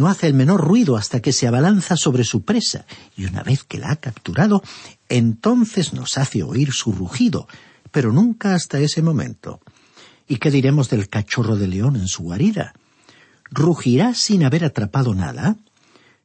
no 0.00 0.08
hace 0.08 0.26
el 0.26 0.34
menor 0.34 0.62
ruido 0.62 0.96
hasta 0.96 1.20
que 1.20 1.30
se 1.30 1.46
abalanza 1.46 1.94
sobre 1.94 2.24
su 2.24 2.42
presa, 2.42 2.86
y 3.18 3.26
una 3.26 3.42
vez 3.42 3.64
que 3.64 3.76
la 3.76 3.90
ha 3.90 3.96
capturado, 3.96 4.62
entonces 5.10 5.92
nos 5.92 6.16
hace 6.16 6.42
oír 6.42 6.72
su 6.72 6.92
rugido, 6.92 7.46
pero 7.90 8.10
nunca 8.10 8.54
hasta 8.54 8.78
ese 8.78 9.02
momento. 9.02 9.60
¿Y 10.26 10.36
qué 10.36 10.50
diremos 10.50 10.88
del 10.88 11.10
cachorro 11.10 11.54
de 11.56 11.68
león 11.68 11.96
en 11.96 12.08
su 12.08 12.22
guarida? 12.22 12.72
¿Rugirá 13.50 14.14
sin 14.14 14.42
haber 14.42 14.64
atrapado 14.64 15.14
nada? 15.14 15.56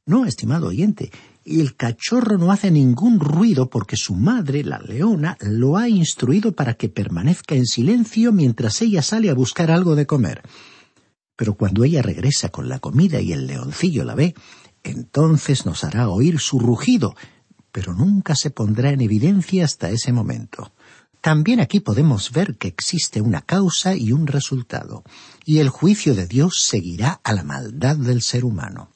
No, 0.05 0.25
estimado 0.25 0.67
oyente, 0.67 1.11
el 1.43 1.75
cachorro 1.75 2.37
no 2.37 2.53
hace 2.53 2.71
ningún 2.71 3.19
ruido 3.19 3.69
porque 3.69 3.97
su 3.97 4.15
madre, 4.15 4.63
la 4.63 4.79
leona, 4.79 5.35
lo 5.41 5.75
ha 5.75 5.89
instruido 5.89 6.53
para 6.53 6.75
que 6.75 6.87
permanezca 6.87 7.55
en 7.55 7.65
silencio 7.65 8.31
mientras 8.31 8.81
ella 8.81 9.01
sale 9.01 9.29
a 9.29 9.33
buscar 9.33 9.69
algo 9.69 9.95
de 9.95 10.05
comer. 10.05 10.43
Pero 11.35 11.55
cuando 11.55 11.83
ella 11.83 12.01
regresa 12.01 12.49
con 12.49 12.69
la 12.69 12.79
comida 12.79 13.19
y 13.21 13.33
el 13.33 13.47
leoncillo 13.47 14.03
la 14.03 14.15
ve, 14.15 14.35
entonces 14.83 15.65
nos 15.65 15.83
hará 15.83 16.09
oír 16.09 16.39
su 16.39 16.59
rugido, 16.59 17.15
pero 17.71 17.93
nunca 17.93 18.35
se 18.35 18.51
pondrá 18.51 18.91
en 18.91 19.01
evidencia 19.01 19.65
hasta 19.65 19.89
ese 19.89 20.13
momento. 20.13 20.71
También 21.21 21.59
aquí 21.59 21.79
podemos 21.79 22.31
ver 22.31 22.55
que 22.55 22.67
existe 22.67 23.19
una 23.19 23.41
causa 23.41 23.95
y 23.95 24.11
un 24.11 24.27
resultado, 24.27 25.03
y 25.43 25.57
el 25.57 25.69
juicio 25.69 26.13
de 26.13 26.27
Dios 26.27 26.61
seguirá 26.61 27.19
a 27.23 27.33
la 27.33 27.43
maldad 27.43 27.97
del 27.97 28.21
ser 28.21 28.45
humano. 28.45 28.91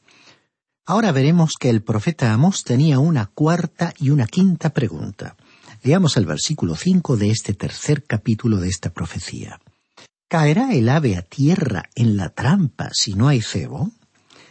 Ahora 0.85 1.11
veremos 1.11 1.53
que 1.59 1.69
el 1.69 1.81
profeta 1.81 2.31
Amós 2.31 2.63
tenía 2.63 2.99
una 2.99 3.25
cuarta 3.25 3.93
y 3.99 4.11
una 4.11 4.27
quinta 4.27 4.69
pregunta. 4.69 5.35
Leamos 5.81 6.17
el 6.17 6.25
versículo 6.25 6.75
cinco 6.75 7.17
de 7.17 7.31
este 7.31 7.53
tercer 7.53 8.03
capítulo 8.03 8.57
de 8.57 8.69
esta 8.69 8.91
profecía. 8.91 9.59
¿Caerá 10.29 10.73
el 10.73 10.89
ave 10.89 11.17
a 11.17 11.23
tierra 11.23 11.89
en 11.95 12.15
la 12.15 12.29
trampa 12.29 12.91
si 12.93 13.15
no 13.15 13.29
hay 13.29 13.41
cebo? 13.41 13.89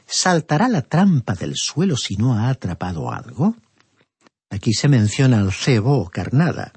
¿Saltará 0.08 0.66
la 0.66 0.82
trampa 0.82 1.34
del 1.34 1.54
suelo 1.54 1.96
si 1.96 2.16
no 2.16 2.34
ha 2.34 2.48
atrapado 2.48 3.12
algo? 3.12 3.54
Aquí 4.50 4.72
se 4.72 4.88
menciona 4.88 5.38
al 5.38 5.52
cebo 5.52 5.98
o 5.98 6.10
carnada. 6.10 6.72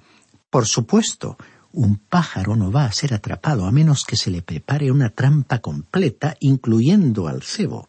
Por 0.52 0.68
supuesto, 0.68 1.36
un 1.72 1.98
pájaro 1.98 2.56
no 2.56 2.72
va 2.72 2.86
a 2.86 2.92
ser 2.92 3.16
atrapado 3.16 3.66
a 3.66 3.72
menos 3.72 4.06
que 4.06 4.18
se 4.18 4.30
le 4.30 4.44
prepare 4.44 4.92
una 4.92 5.10
trampa 5.10 5.62
completa, 5.62 6.38
incluyendo 6.40 7.28
al 7.28 7.42
cebo. 7.42 7.88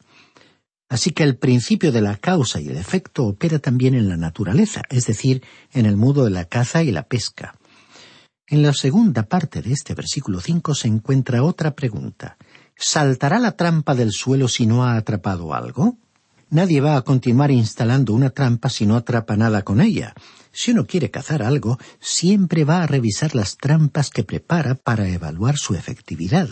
Así 0.88 1.10
que 1.10 1.24
el 1.24 1.36
principio 1.36 1.92
de 1.92 2.00
la 2.00 2.16
causa 2.16 2.58
y 2.58 2.68
el 2.68 2.78
efecto 2.78 3.26
opera 3.26 3.58
también 3.58 3.94
en 3.94 4.08
la 4.08 4.16
naturaleza, 4.16 4.80
es 4.88 5.04
decir, 5.08 5.42
en 5.74 5.84
el 5.84 5.98
mundo 5.98 6.24
de 6.24 6.30
la 6.30 6.46
caza 6.46 6.82
y 6.82 6.90
la 6.90 7.02
pesca. 7.02 7.58
En 8.52 8.60
la 8.60 8.74
segunda 8.74 9.22
parte 9.22 9.62
de 9.62 9.72
este 9.72 9.94
versículo 9.94 10.38
cinco 10.38 10.74
se 10.74 10.86
encuentra 10.86 11.42
otra 11.42 11.74
pregunta. 11.74 12.36
¿Saltará 12.76 13.38
la 13.38 13.52
trampa 13.52 13.94
del 13.94 14.12
suelo 14.12 14.46
si 14.46 14.66
no 14.66 14.84
ha 14.84 14.98
atrapado 14.98 15.54
algo? 15.54 15.96
Nadie 16.50 16.82
va 16.82 16.98
a 16.98 17.00
continuar 17.00 17.50
instalando 17.50 18.12
una 18.12 18.28
trampa 18.28 18.68
si 18.68 18.84
no 18.84 18.96
atrapa 18.96 19.38
nada 19.38 19.62
con 19.62 19.80
ella. 19.80 20.12
Si 20.52 20.72
uno 20.72 20.86
quiere 20.86 21.10
cazar 21.10 21.42
algo, 21.42 21.78
siempre 21.98 22.64
va 22.64 22.82
a 22.82 22.86
revisar 22.86 23.34
las 23.34 23.56
trampas 23.56 24.10
que 24.10 24.22
prepara 24.22 24.74
para 24.74 25.08
evaluar 25.08 25.56
su 25.56 25.74
efectividad. 25.74 26.50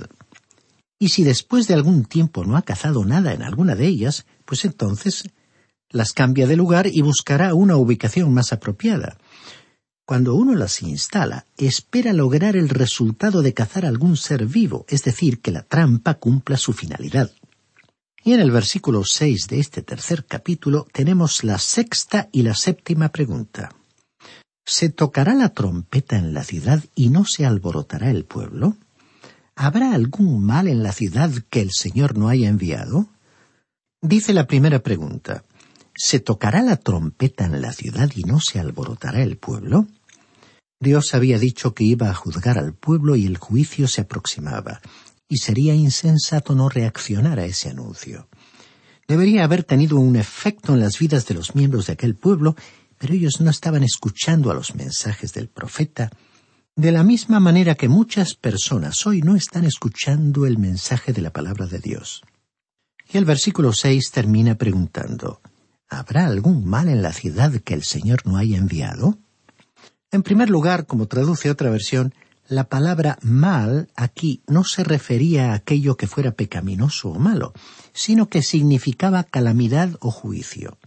Y 0.98 1.10
si 1.10 1.22
después 1.22 1.68
de 1.68 1.74
algún 1.74 2.06
tiempo 2.06 2.46
no 2.46 2.56
ha 2.56 2.62
cazado 2.62 3.04
nada 3.04 3.34
en 3.34 3.42
alguna 3.42 3.74
de 3.74 3.86
ellas, 3.86 4.24
pues 4.46 4.64
entonces 4.64 5.24
las 5.90 6.14
cambia 6.14 6.46
de 6.46 6.56
lugar 6.56 6.86
y 6.86 7.02
buscará 7.02 7.52
una 7.52 7.76
ubicación 7.76 8.32
más 8.32 8.54
apropiada. 8.54 9.18
Cuando 10.10 10.34
uno 10.34 10.56
las 10.56 10.82
instala, 10.82 11.46
espera 11.56 12.12
lograr 12.12 12.56
el 12.56 12.68
resultado 12.68 13.42
de 13.42 13.54
cazar 13.54 13.86
algún 13.86 14.16
ser 14.16 14.44
vivo, 14.44 14.84
es 14.88 15.04
decir, 15.04 15.40
que 15.40 15.52
la 15.52 15.62
trampa 15.62 16.14
cumpla 16.14 16.56
su 16.56 16.72
finalidad. 16.72 17.30
Y 18.24 18.32
en 18.32 18.40
el 18.40 18.50
versículo 18.50 19.04
seis 19.04 19.46
de 19.46 19.60
este 19.60 19.82
tercer 19.82 20.24
capítulo 20.24 20.88
tenemos 20.92 21.44
la 21.44 21.60
sexta 21.60 22.28
y 22.32 22.42
la 22.42 22.56
séptima 22.56 23.10
pregunta. 23.10 23.72
¿Se 24.66 24.88
tocará 24.88 25.32
la 25.32 25.50
trompeta 25.50 26.18
en 26.18 26.34
la 26.34 26.42
ciudad 26.42 26.82
y 26.96 27.10
no 27.10 27.24
se 27.24 27.46
alborotará 27.46 28.10
el 28.10 28.24
pueblo? 28.24 28.76
¿Habrá 29.54 29.94
algún 29.94 30.44
mal 30.44 30.66
en 30.66 30.82
la 30.82 30.90
ciudad 30.90 31.30
que 31.50 31.60
el 31.60 31.70
Señor 31.70 32.18
no 32.18 32.28
haya 32.28 32.48
enviado? 32.48 33.06
Dice 34.02 34.32
la 34.32 34.48
primera 34.48 34.80
pregunta. 34.80 35.44
¿Se 35.94 36.18
tocará 36.18 36.62
la 36.62 36.78
trompeta 36.78 37.44
en 37.44 37.62
la 37.62 37.72
ciudad 37.72 38.10
y 38.16 38.24
no 38.24 38.40
se 38.40 38.58
alborotará 38.58 39.22
el 39.22 39.36
pueblo? 39.36 39.86
Dios 40.82 41.12
había 41.12 41.38
dicho 41.38 41.74
que 41.74 41.84
iba 41.84 42.08
a 42.08 42.14
juzgar 42.14 42.58
al 42.58 42.72
pueblo 42.72 43.14
y 43.14 43.26
el 43.26 43.36
juicio 43.36 43.86
se 43.86 44.00
aproximaba, 44.00 44.80
y 45.28 45.36
sería 45.36 45.74
insensato 45.74 46.54
no 46.54 46.70
reaccionar 46.70 47.38
a 47.38 47.44
ese 47.44 47.68
anuncio. 47.68 48.28
debería 49.06 49.44
haber 49.44 49.64
tenido 49.64 49.98
un 49.98 50.16
efecto 50.16 50.72
en 50.72 50.80
las 50.80 50.98
vidas 50.98 51.26
de 51.26 51.34
los 51.34 51.54
miembros 51.54 51.86
de 51.86 51.92
aquel 51.92 52.16
pueblo, 52.16 52.56
pero 52.96 53.12
ellos 53.12 53.40
no 53.40 53.50
estaban 53.50 53.82
escuchando 53.82 54.50
a 54.50 54.54
los 54.54 54.74
mensajes 54.74 55.34
del 55.34 55.48
profeta, 55.48 56.10
de 56.76 56.92
la 56.92 57.02
misma 57.02 57.40
manera 57.40 57.74
que 57.74 57.88
muchas 57.88 58.34
personas 58.34 59.06
hoy 59.06 59.20
no 59.20 59.36
están 59.36 59.64
escuchando 59.64 60.46
el 60.46 60.56
mensaje 60.58 61.12
de 61.12 61.20
la 61.20 61.30
palabra 61.30 61.66
de 61.66 61.80
Dios. 61.80 62.22
Y 63.12 63.18
el 63.18 63.26
versículo 63.26 63.72
seis 63.74 64.10
termina 64.12 64.54
preguntando 64.54 65.42
¿Habrá 65.90 66.26
algún 66.26 66.64
mal 66.64 66.88
en 66.88 67.02
la 67.02 67.12
ciudad 67.12 67.52
que 67.60 67.74
el 67.74 67.82
Señor 67.82 68.24
no 68.24 68.38
haya 68.38 68.56
enviado? 68.56 69.18
En 70.12 70.22
primer 70.22 70.50
lugar, 70.50 70.86
como 70.86 71.06
traduce 71.06 71.50
otra 71.50 71.70
versión, 71.70 72.14
la 72.48 72.64
palabra 72.64 73.16
mal 73.22 73.88
aquí 73.94 74.42
no 74.48 74.64
se 74.64 74.82
refería 74.82 75.52
a 75.52 75.54
aquello 75.54 75.96
que 75.96 76.08
fuera 76.08 76.32
pecaminoso 76.32 77.10
o 77.10 77.18
malo, 77.18 77.52
sino 77.92 78.28
que 78.28 78.42
significaba 78.42 79.22
calamidad 79.22 79.96
o 80.00 80.10
juicio. 80.10 80.78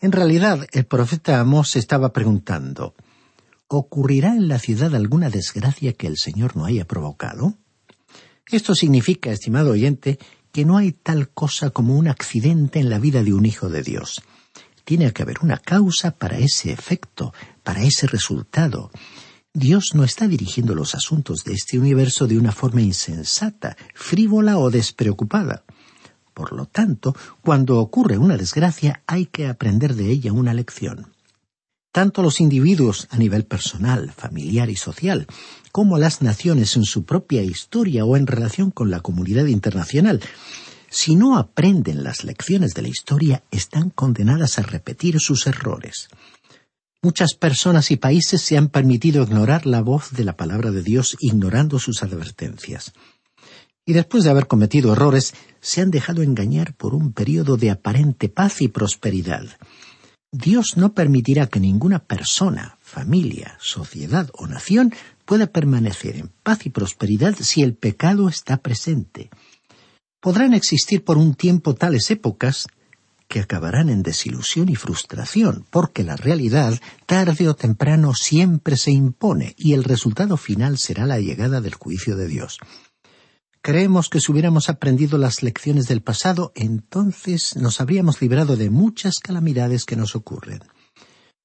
En 0.00 0.10
realidad, 0.10 0.66
el 0.72 0.84
profeta 0.84 1.38
Amós 1.38 1.76
estaba 1.76 2.12
preguntando 2.12 2.94
¿Ocurrirá 3.68 4.34
en 4.34 4.48
la 4.48 4.58
ciudad 4.58 4.94
alguna 4.94 5.30
desgracia 5.30 5.92
que 5.92 6.08
el 6.08 6.18
Señor 6.18 6.56
no 6.56 6.64
haya 6.64 6.84
provocado? 6.84 7.54
Esto 8.50 8.74
significa, 8.74 9.30
estimado 9.30 9.70
oyente, 9.70 10.18
que 10.50 10.64
no 10.64 10.76
hay 10.76 10.92
tal 10.92 11.30
cosa 11.30 11.70
como 11.70 11.96
un 11.96 12.08
accidente 12.08 12.80
en 12.80 12.90
la 12.90 12.98
vida 12.98 13.22
de 13.22 13.32
un 13.32 13.46
hijo 13.46 13.70
de 13.70 13.82
Dios. 13.82 14.20
Tiene 14.84 15.12
que 15.12 15.22
haber 15.22 15.38
una 15.42 15.58
causa 15.58 16.12
para 16.12 16.38
ese 16.38 16.72
efecto, 16.72 17.32
para 17.62 17.82
ese 17.82 18.06
resultado. 18.06 18.90
Dios 19.54 19.94
no 19.94 20.02
está 20.04 20.26
dirigiendo 20.28 20.74
los 20.74 20.94
asuntos 20.94 21.44
de 21.44 21.52
este 21.52 21.78
universo 21.78 22.26
de 22.26 22.38
una 22.38 22.52
forma 22.52 22.80
insensata, 22.80 23.76
frívola 23.94 24.58
o 24.58 24.70
despreocupada. 24.70 25.64
Por 26.34 26.52
lo 26.52 26.66
tanto, 26.66 27.14
cuando 27.42 27.78
ocurre 27.78 28.16
una 28.16 28.36
desgracia 28.36 29.02
hay 29.06 29.26
que 29.26 29.46
aprender 29.46 29.94
de 29.94 30.10
ella 30.10 30.32
una 30.32 30.54
lección. 30.54 31.12
Tanto 31.92 32.22
los 32.22 32.40
individuos 32.40 33.06
a 33.10 33.18
nivel 33.18 33.44
personal, 33.44 34.10
familiar 34.12 34.70
y 34.70 34.76
social, 34.76 35.26
como 35.72 35.98
las 35.98 36.22
naciones 36.22 36.74
en 36.76 36.84
su 36.84 37.04
propia 37.04 37.42
historia 37.42 38.06
o 38.06 38.16
en 38.16 38.26
relación 38.26 38.70
con 38.70 38.90
la 38.90 39.00
comunidad 39.00 39.44
internacional, 39.44 40.22
si 40.92 41.16
no 41.16 41.38
aprenden 41.38 42.04
las 42.04 42.22
lecciones 42.22 42.74
de 42.74 42.82
la 42.82 42.88
historia, 42.88 43.42
están 43.50 43.88
condenadas 43.88 44.58
a 44.58 44.62
repetir 44.62 45.18
sus 45.20 45.46
errores. 45.46 46.10
Muchas 47.00 47.32
personas 47.32 47.90
y 47.90 47.96
países 47.96 48.42
se 48.42 48.58
han 48.58 48.68
permitido 48.68 49.22
ignorar 49.22 49.64
la 49.64 49.80
voz 49.80 50.12
de 50.12 50.22
la 50.22 50.36
palabra 50.36 50.70
de 50.70 50.82
Dios 50.82 51.16
ignorando 51.18 51.78
sus 51.78 52.02
advertencias. 52.02 52.92
Y 53.86 53.94
después 53.94 54.24
de 54.24 54.30
haber 54.30 54.46
cometido 54.48 54.92
errores, 54.92 55.32
se 55.62 55.80
han 55.80 55.90
dejado 55.90 56.22
engañar 56.22 56.74
por 56.74 56.94
un 56.94 57.14
periodo 57.14 57.56
de 57.56 57.70
aparente 57.70 58.28
paz 58.28 58.60
y 58.60 58.68
prosperidad. 58.68 59.46
Dios 60.30 60.76
no 60.76 60.92
permitirá 60.92 61.46
que 61.46 61.58
ninguna 61.58 62.00
persona, 62.00 62.76
familia, 62.82 63.56
sociedad 63.60 64.30
o 64.34 64.46
nación 64.46 64.92
pueda 65.24 65.46
permanecer 65.46 66.16
en 66.16 66.30
paz 66.42 66.66
y 66.66 66.70
prosperidad 66.70 67.34
si 67.40 67.62
el 67.62 67.72
pecado 67.72 68.28
está 68.28 68.58
presente. 68.58 69.30
Podrán 70.22 70.54
existir 70.54 71.02
por 71.02 71.18
un 71.18 71.34
tiempo 71.34 71.74
tales 71.74 72.08
épocas 72.12 72.68
que 73.26 73.40
acabarán 73.40 73.88
en 73.88 74.04
desilusión 74.04 74.68
y 74.68 74.76
frustración, 74.76 75.66
porque 75.68 76.04
la 76.04 76.14
realidad, 76.14 76.80
tarde 77.06 77.48
o 77.48 77.56
temprano, 77.56 78.14
siempre 78.14 78.76
se 78.76 78.92
impone 78.92 79.56
y 79.58 79.72
el 79.72 79.82
resultado 79.82 80.36
final 80.36 80.78
será 80.78 81.06
la 81.06 81.18
llegada 81.18 81.60
del 81.60 81.74
juicio 81.74 82.14
de 82.14 82.28
Dios. 82.28 82.58
Creemos 83.62 84.08
que 84.08 84.20
si 84.20 84.30
hubiéramos 84.30 84.68
aprendido 84.68 85.18
las 85.18 85.42
lecciones 85.42 85.88
del 85.88 86.02
pasado, 86.02 86.52
entonces 86.54 87.56
nos 87.56 87.80
habríamos 87.80 88.22
librado 88.22 88.54
de 88.54 88.70
muchas 88.70 89.18
calamidades 89.18 89.84
que 89.84 89.96
nos 89.96 90.14
ocurren. 90.14 90.60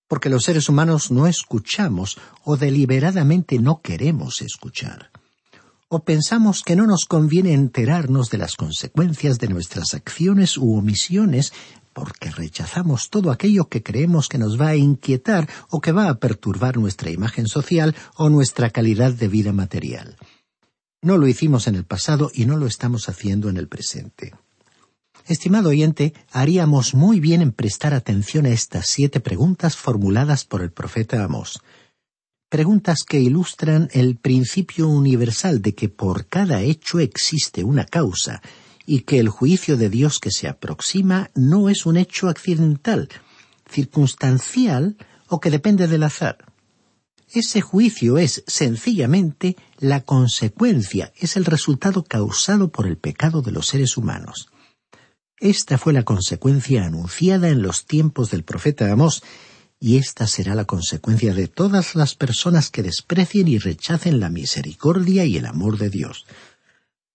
Porque 0.07 0.29
los 0.29 0.43
seres 0.43 0.69
humanos 0.69 1.09
no 1.09 1.25
escuchamos 1.25 2.19
o 2.43 2.57
deliberadamente 2.57 3.57
no 3.57 3.81
queremos 3.81 4.43
escuchar 4.43 5.09
o 5.89 6.04
pensamos 6.04 6.63
que 6.63 6.76
no 6.76 6.86
nos 6.86 7.06
conviene 7.06 7.54
enterarnos 7.54 8.30
de 8.30 8.38
las 8.38 8.56
consecuencias 8.56 9.39
de 9.39 9.47
nuestras 9.47 9.93
acciones 9.93 10.58
u 10.58 10.76
omisiones 10.76 11.54
porque 11.93 12.30
rechazamos 12.30 13.10
todo 13.10 13.32
aquello 13.32 13.69
que 13.69 13.82
creemos 13.82 14.28
que 14.28 14.38
nos 14.38 14.60
va 14.60 14.67
a 14.67 14.76
inquietar 14.76 15.50
o 15.69 15.80
que 15.82 15.91
va 15.91 16.10
a 16.10 16.19
perturbar 16.19 16.78
nuestra 16.78 17.10
imagen 17.10 17.47
social 17.47 17.95
o 18.15 18.30
nuestra 18.30 18.69
calidad 18.69 19.13
de 19.13 19.28
vida 19.28 19.54
material. 19.54 20.17
No 21.02 21.17
lo 21.17 21.28
hicimos 21.28 21.67
en 21.67 21.76
el 21.76 21.86
pasado 21.86 22.32
y 22.34 22.45
no 22.45 22.58
lo 22.58 22.67
estamos 22.67 23.08
haciendo 23.08 23.50
en 23.50 23.58
el 23.58 23.67
presente. 23.67 24.36
Estimado 25.26 25.69
oyente, 25.69 26.13
haríamos 26.32 26.93
muy 26.93 27.19
bien 27.19 27.41
en 27.41 27.52
prestar 27.52 27.93
atención 27.93 28.45
a 28.45 28.50
estas 28.50 28.88
siete 28.88 29.19
preguntas 29.19 29.76
formuladas 29.76 30.45
por 30.45 30.62
el 30.62 30.71
profeta 30.71 31.23
Amós 31.23 31.62
preguntas 32.49 33.03
que 33.03 33.19
ilustran 33.19 33.89
el 33.91 34.15
principio 34.15 34.88
universal 34.88 35.62
de 35.62 35.75
que 35.75 35.89
por 35.89 36.27
cada 36.27 36.62
hecho 36.62 36.99
existe 36.99 37.63
una 37.63 37.86
causa 37.86 38.41
y 38.86 39.01
que 39.01 39.19
el 39.19 39.29
juicio 39.29 39.75
de 39.75 39.89
Dios 39.89 40.19
que 40.19 40.31
se 40.31 40.47
aproxima 40.47 41.29
no 41.36 41.69
es 41.69 41.86
un 41.86 41.97
hecho 41.97 42.29
accidental, 42.29 43.10
circunstancial 43.69 44.95
o 45.27 45.41
que 45.41 45.51
depende 45.51 45.88
del 45.88 46.03
azar. 46.03 46.38
Ese 47.29 47.60
juicio 47.60 48.17
es 48.17 48.43
sencillamente 48.47 49.57
la 49.79 49.99
consecuencia, 50.01 51.12
es 51.17 51.36
el 51.36 51.43
resultado 51.43 52.05
causado 52.05 52.71
por 52.71 52.88
el 52.88 52.97
pecado 52.97 53.41
de 53.41 53.51
los 53.51 53.67
seres 53.67 53.97
humanos. 53.97 54.49
Esta 55.38 55.77
fue 55.77 55.91
la 55.91 56.03
consecuencia 56.03 56.86
anunciada 56.86 57.49
en 57.49 57.62
los 57.62 57.86
tiempos 57.86 58.31
del 58.31 58.43
profeta 58.43 58.89
Amós 58.89 59.21
y 59.79 59.97
esta 59.97 60.27
será 60.27 60.55
la 60.55 60.65
consecuencia 60.65 61.33
de 61.33 61.47
todas 61.47 61.95
las 61.95 62.15
personas 62.15 62.69
que 62.69 62.83
desprecien 62.83 63.47
y 63.47 63.59
rechacen 63.59 64.19
la 64.19 64.29
misericordia 64.29 65.25
y 65.25 65.37
el 65.37 65.45
amor 65.45 65.77
de 65.77 65.89
Dios. 65.89 66.25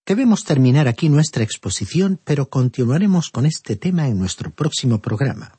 Debemos 0.06 0.44
terminar 0.44 0.88
aquí 0.88 1.08
nuestra 1.08 1.44
exposición, 1.44 2.20
pero 2.24 2.48
continuaremos 2.48 3.30
con 3.30 3.46
este 3.46 3.76
tema 3.76 4.08
en 4.08 4.18
nuestro 4.18 4.50
próximo 4.50 5.00
programa. 5.00 5.58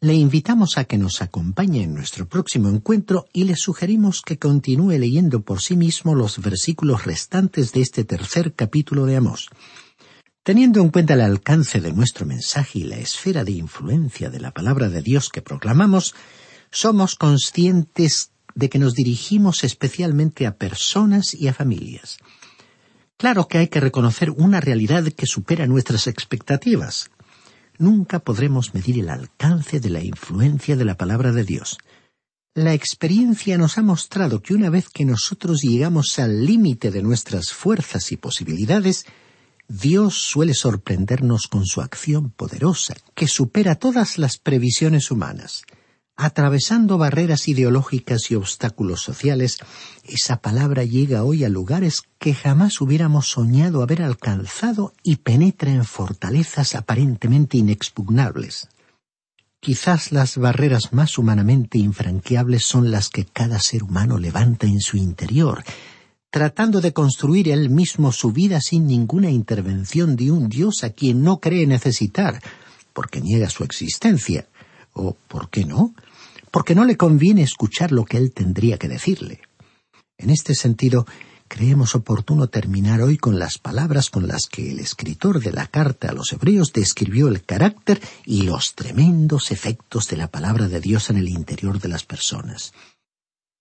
Le 0.00 0.14
invitamos 0.14 0.76
a 0.76 0.84
que 0.84 0.98
nos 0.98 1.22
acompañe 1.22 1.82
en 1.82 1.94
nuestro 1.94 2.28
próximo 2.28 2.68
encuentro 2.68 3.26
y 3.32 3.44
le 3.44 3.56
sugerimos 3.56 4.20
que 4.20 4.38
continúe 4.38 4.98
leyendo 4.98 5.40
por 5.40 5.62
sí 5.62 5.74
mismo 5.74 6.14
los 6.14 6.38
versículos 6.38 7.04
restantes 7.04 7.72
de 7.72 7.80
este 7.80 8.04
tercer 8.04 8.54
capítulo 8.54 9.06
de 9.06 9.16
Amós. 9.16 9.48
Teniendo 10.46 10.80
en 10.80 10.90
cuenta 10.90 11.14
el 11.14 11.22
alcance 11.22 11.80
de 11.80 11.92
nuestro 11.92 12.24
mensaje 12.24 12.78
y 12.78 12.84
la 12.84 12.98
esfera 12.98 13.42
de 13.42 13.50
influencia 13.50 14.30
de 14.30 14.38
la 14.38 14.52
palabra 14.52 14.88
de 14.88 15.02
Dios 15.02 15.28
que 15.28 15.42
proclamamos, 15.42 16.14
somos 16.70 17.16
conscientes 17.16 18.30
de 18.54 18.68
que 18.68 18.78
nos 18.78 18.94
dirigimos 18.94 19.64
especialmente 19.64 20.46
a 20.46 20.54
personas 20.54 21.34
y 21.34 21.48
a 21.48 21.52
familias. 21.52 22.18
Claro 23.16 23.48
que 23.48 23.58
hay 23.58 23.66
que 23.66 23.80
reconocer 23.80 24.30
una 24.30 24.60
realidad 24.60 25.02
que 25.08 25.26
supera 25.26 25.66
nuestras 25.66 26.06
expectativas. 26.06 27.10
Nunca 27.76 28.20
podremos 28.20 28.72
medir 28.72 29.00
el 29.00 29.08
alcance 29.08 29.80
de 29.80 29.90
la 29.90 30.04
influencia 30.04 30.76
de 30.76 30.84
la 30.84 30.96
palabra 30.96 31.32
de 31.32 31.42
Dios. 31.42 31.76
La 32.54 32.72
experiencia 32.72 33.58
nos 33.58 33.78
ha 33.78 33.82
mostrado 33.82 34.42
que 34.42 34.54
una 34.54 34.70
vez 34.70 34.90
que 34.90 35.04
nosotros 35.04 35.62
llegamos 35.62 36.20
al 36.20 36.46
límite 36.46 36.92
de 36.92 37.02
nuestras 37.02 37.52
fuerzas 37.52 38.12
y 38.12 38.16
posibilidades, 38.16 39.06
Dios 39.68 40.14
suele 40.14 40.54
sorprendernos 40.54 41.48
con 41.48 41.66
su 41.66 41.80
acción 41.80 42.30
poderosa, 42.30 42.94
que 43.14 43.26
supera 43.26 43.74
todas 43.74 44.16
las 44.18 44.38
previsiones 44.38 45.10
humanas. 45.10 45.64
Atravesando 46.16 46.96
barreras 46.96 47.46
ideológicas 47.46 48.30
y 48.30 48.36
obstáculos 48.36 49.02
sociales, 49.02 49.58
esa 50.04 50.36
palabra 50.36 50.84
llega 50.84 51.24
hoy 51.24 51.44
a 51.44 51.50
lugares 51.50 52.04
que 52.18 52.32
jamás 52.32 52.80
hubiéramos 52.80 53.28
soñado 53.28 53.82
haber 53.82 54.00
alcanzado 54.00 54.94
y 55.02 55.16
penetra 55.16 55.70
en 55.70 55.84
fortalezas 55.84 56.74
aparentemente 56.74 57.58
inexpugnables. 57.58 58.68
Quizás 59.60 60.12
las 60.12 60.38
barreras 60.38 60.92
más 60.92 61.18
humanamente 61.18 61.76
infranqueables 61.76 62.64
son 62.64 62.90
las 62.90 63.10
que 63.10 63.26
cada 63.26 63.58
ser 63.58 63.82
humano 63.82 64.16
levanta 64.16 64.66
en 64.66 64.80
su 64.80 64.96
interior, 64.96 65.64
tratando 66.30 66.80
de 66.80 66.92
construir 66.92 67.48
él 67.48 67.70
mismo 67.70 68.12
su 68.12 68.32
vida 68.32 68.60
sin 68.60 68.86
ninguna 68.86 69.30
intervención 69.30 70.16
de 70.16 70.30
un 70.30 70.48
Dios 70.48 70.84
a 70.84 70.90
quien 70.90 71.22
no 71.22 71.40
cree 71.40 71.66
necesitar, 71.66 72.42
porque 72.92 73.20
niega 73.20 73.50
su 73.50 73.64
existencia, 73.64 74.48
o 74.92 75.16
¿por 75.28 75.50
qué 75.50 75.64
no? 75.64 75.94
Porque 76.50 76.74
no 76.74 76.84
le 76.84 76.96
conviene 76.96 77.42
escuchar 77.42 77.92
lo 77.92 78.04
que 78.04 78.16
él 78.16 78.32
tendría 78.32 78.78
que 78.78 78.88
decirle. 78.88 79.40
En 80.18 80.30
este 80.30 80.54
sentido, 80.54 81.06
creemos 81.48 81.94
oportuno 81.94 82.48
terminar 82.48 83.02
hoy 83.02 83.18
con 83.18 83.38
las 83.38 83.58
palabras 83.58 84.10
con 84.10 84.26
las 84.26 84.46
que 84.46 84.72
el 84.72 84.80
escritor 84.80 85.40
de 85.40 85.52
la 85.52 85.66
carta 85.66 86.08
a 86.08 86.12
los 86.12 86.32
hebreos 86.32 86.72
describió 86.72 87.28
el 87.28 87.44
carácter 87.44 88.00
y 88.24 88.42
los 88.42 88.74
tremendos 88.74 89.50
efectos 89.50 90.08
de 90.08 90.16
la 90.16 90.28
palabra 90.28 90.68
de 90.68 90.80
Dios 90.80 91.10
en 91.10 91.18
el 91.18 91.28
interior 91.28 91.80
de 91.80 91.88
las 91.88 92.04
personas. 92.04 92.72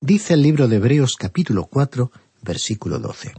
Dice 0.01 0.33
el 0.33 0.41
libro 0.41 0.67
de 0.67 0.77
Hebreos 0.77 1.15
capítulo 1.15 1.65
cuatro, 1.65 2.11
versículo 2.45 2.99
12. 2.99 3.33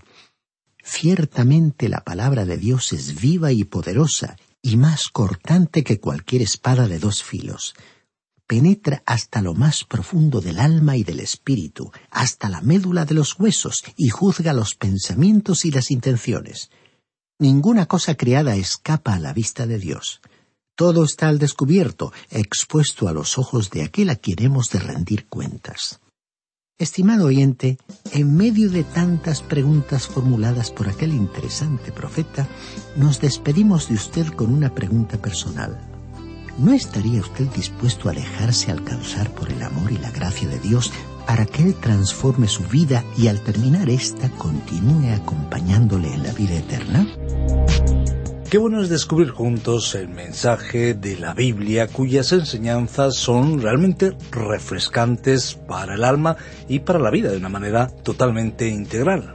Ciertamente 0.85 1.89
la 1.89 2.05
palabra 2.05 2.45
de 2.45 2.59
Dios 2.59 2.93
es 2.93 3.19
viva 3.21 3.51
y 3.51 3.65
poderosa, 3.65 4.37
y 4.63 4.77
más 4.77 5.09
cortante 5.09 5.83
que 5.83 5.99
cualquier 5.99 6.43
espada 6.43 6.87
de 6.87 6.99
dos 6.99 7.23
filos. 7.23 7.75
Penetra 8.47 9.03
hasta 9.07 9.43
lo 9.43 9.55
más 9.55 9.85
profundo 9.85 10.41
del 10.41 10.61
alma 10.61 10.97
y 10.97 11.03
del 11.03 11.21
espíritu, 11.21 11.91
hasta 12.11 12.49
la 12.49 12.61
médula 12.61 13.05
de 13.05 13.15
los 13.15 13.39
huesos, 13.39 13.83
y 13.97 14.11
juzga 14.11 14.53
los 14.53 14.75
pensamientos 14.75 15.65
y 15.65 15.71
las 15.71 15.91
intenciones. 15.91 16.71
Ninguna 17.39 17.87
cosa 17.87 18.15
creada 18.15 18.55
escapa 18.55 19.15
a 19.15 19.19
la 19.19 19.33
vista 19.33 19.67
de 19.67 19.79
Dios. 19.79 20.21
Todo 20.77 21.05
está 21.05 21.29
al 21.29 21.39
descubierto, 21.39 22.13
expuesto 22.31 23.09
a 23.09 23.13
los 23.13 23.39
ojos 23.39 23.71
de 23.71 23.83
aquel 23.83 24.11
a 24.11 24.17
quien 24.17 24.43
hemos 24.43 24.71
de 24.71 24.79
rendir 24.79 25.27
cuentas. 25.27 26.01
Estimado 26.79 27.25
oyente, 27.25 27.79
en 28.13 28.37
medio 28.37 28.69
de 28.69 28.85
tantas 28.85 29.41
preguntas 29.41 30.07
formuladas 30.09 30.71
por 30.71 30.91
aquel 30.91 31.15
interesante 31.15 31.91
profeta, 31.91 32.47
nos 32.97 33.19
despedimos 33.19 33.89
de 33.89 33.95
usted 33.95 34.27
con 34.27 34.53
una 34.53 34.75
pregunta 34.75 35.17
personal. 35.17 35.81
¿No 36.59 36.75
estaría 36.75 37.21
usted 37.21 37.47
dispuesto 37.47 38.11
a 38.11 38.13
dejarse 38.13 38.71
alcanzar 38.71 39.35
por 39.35 39.51
el 39.51 39.63
amor 39.63 39.91
y 39.91 39.97
la 39.97 40.11
gracia 40.11 40.49
de 40.49 40.59
Dios 40.59 40.93
para 41.27 41.47
que 41.47 41.63
Él 41.63 41.75
transforme 41.77 42.47
su 42.47 42.63
vida 42.65 43.03
y 43.17 43.29
al 43.29 43.41
terminar 43.41 43.89
esta 43.89 44.29
continúe 44.29 45.15
acompañándole 45.15 46.13
en 46.13 46.25
la 46.25 46.33
vida 46.33 46.57
eterna? 46.57 47.07
Qué 48.51 48.59
bueno 48.59 48.81
es 48.81 48.89
descubrir 48.89 49.31
juntos 49.31 49.97
el 49.97 50.09
mensaje 50.09 50.95
de 50.95 51.17
la 51.17 51.35
Biblia 51.35 51.89
cuyas 51.89 52.31
enseñanzas 52.31 53.17
son 53.17 53.61
realmente 53.61 54.17
refrescantes 54.31 55.55
para 55.55 55.95
el 55.95 56.05
alma 56.05 56.37
y 56.69 56.79
para 56.79 57.01
la 57.01 57.11
vida 57.11 57.33
de 57.33 57.39
una 57.39 57.49
manera 57.49 57.89
totalmente 57.89 58.69
integral. 58.69 59.35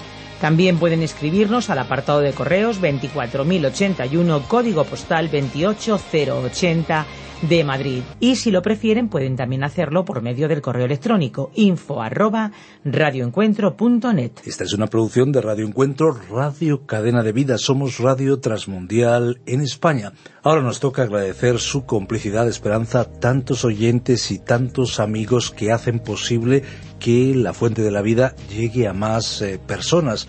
También 0.41 0.79
pueden 0.79 1.03
escribirnos 1.03 1.69
al 1.69 1.77
apartado 1.77 2.19
de 2.19 2.33
correos 2.33 2.81
24081, 2.81 4.43
código 4.47 4.83
postal 4.85 5.29
28080 5.29 7.05
de 7.43 7.63
Madrid. 7.63 8.01
Y 8.19 8.35
si 8.35 8.51
lo 8.51 8.61
prefieren, 8.61 9.09
pueden 9.09 9.35
también 9.35 9.63
hacerlo 9.63 10.05
por 10.05 10.21
medio 10.21 10.47
del 10.47 10.61
correo 10.61 10.85
electrónico 10.85 11.51
info 11.55 12.01
arroba 12.01 12.51
radioencuentro.net. 12.83 14.31
Esta 14.45 14.63
es 14.63 14.73
una 14.73 14.87
producción 14.87 15.31
de 15.31 15.41
Radio 15.41 15.65
Encuentro, 15.65 16.17
Radio 16.31 16.85
Cadena 16.85 17.23
de 17.23 17.31
Vida. 17.31 17.57
Somos 17.57 17.99
Radio 17.99 18.39
Transmundial 18.39 19.41
en 19.45 19.61
España. 19.61 20.13
Ahora 20.43 20.61
nos 20.61 20.79
toca 20.79 21.03
agradecer 21.03 21.59
su 21.59 21.85
complicidad, 21.85 22.47
esperanza, 22.47 23.05
tantos 23.05 23.63
oyentes 23.65 24.31
y 24.31 24.39
tantos 24.39 24.99
amigos 24.99 25.51
que 25.51 25.71
hacen 25.71 25.99
posible 25.99 26.63
que 26.99 27.33
la 27.35 27.53
fuente 27.53 27.81
de 27.81 27.91
la 27.91 28.01
vida 28.01 28.35
llegue 28.49 28.87
a 28.87 28.93
más 28.93 29.41
eh, 29.41 29.59
personas. 29.59 30.27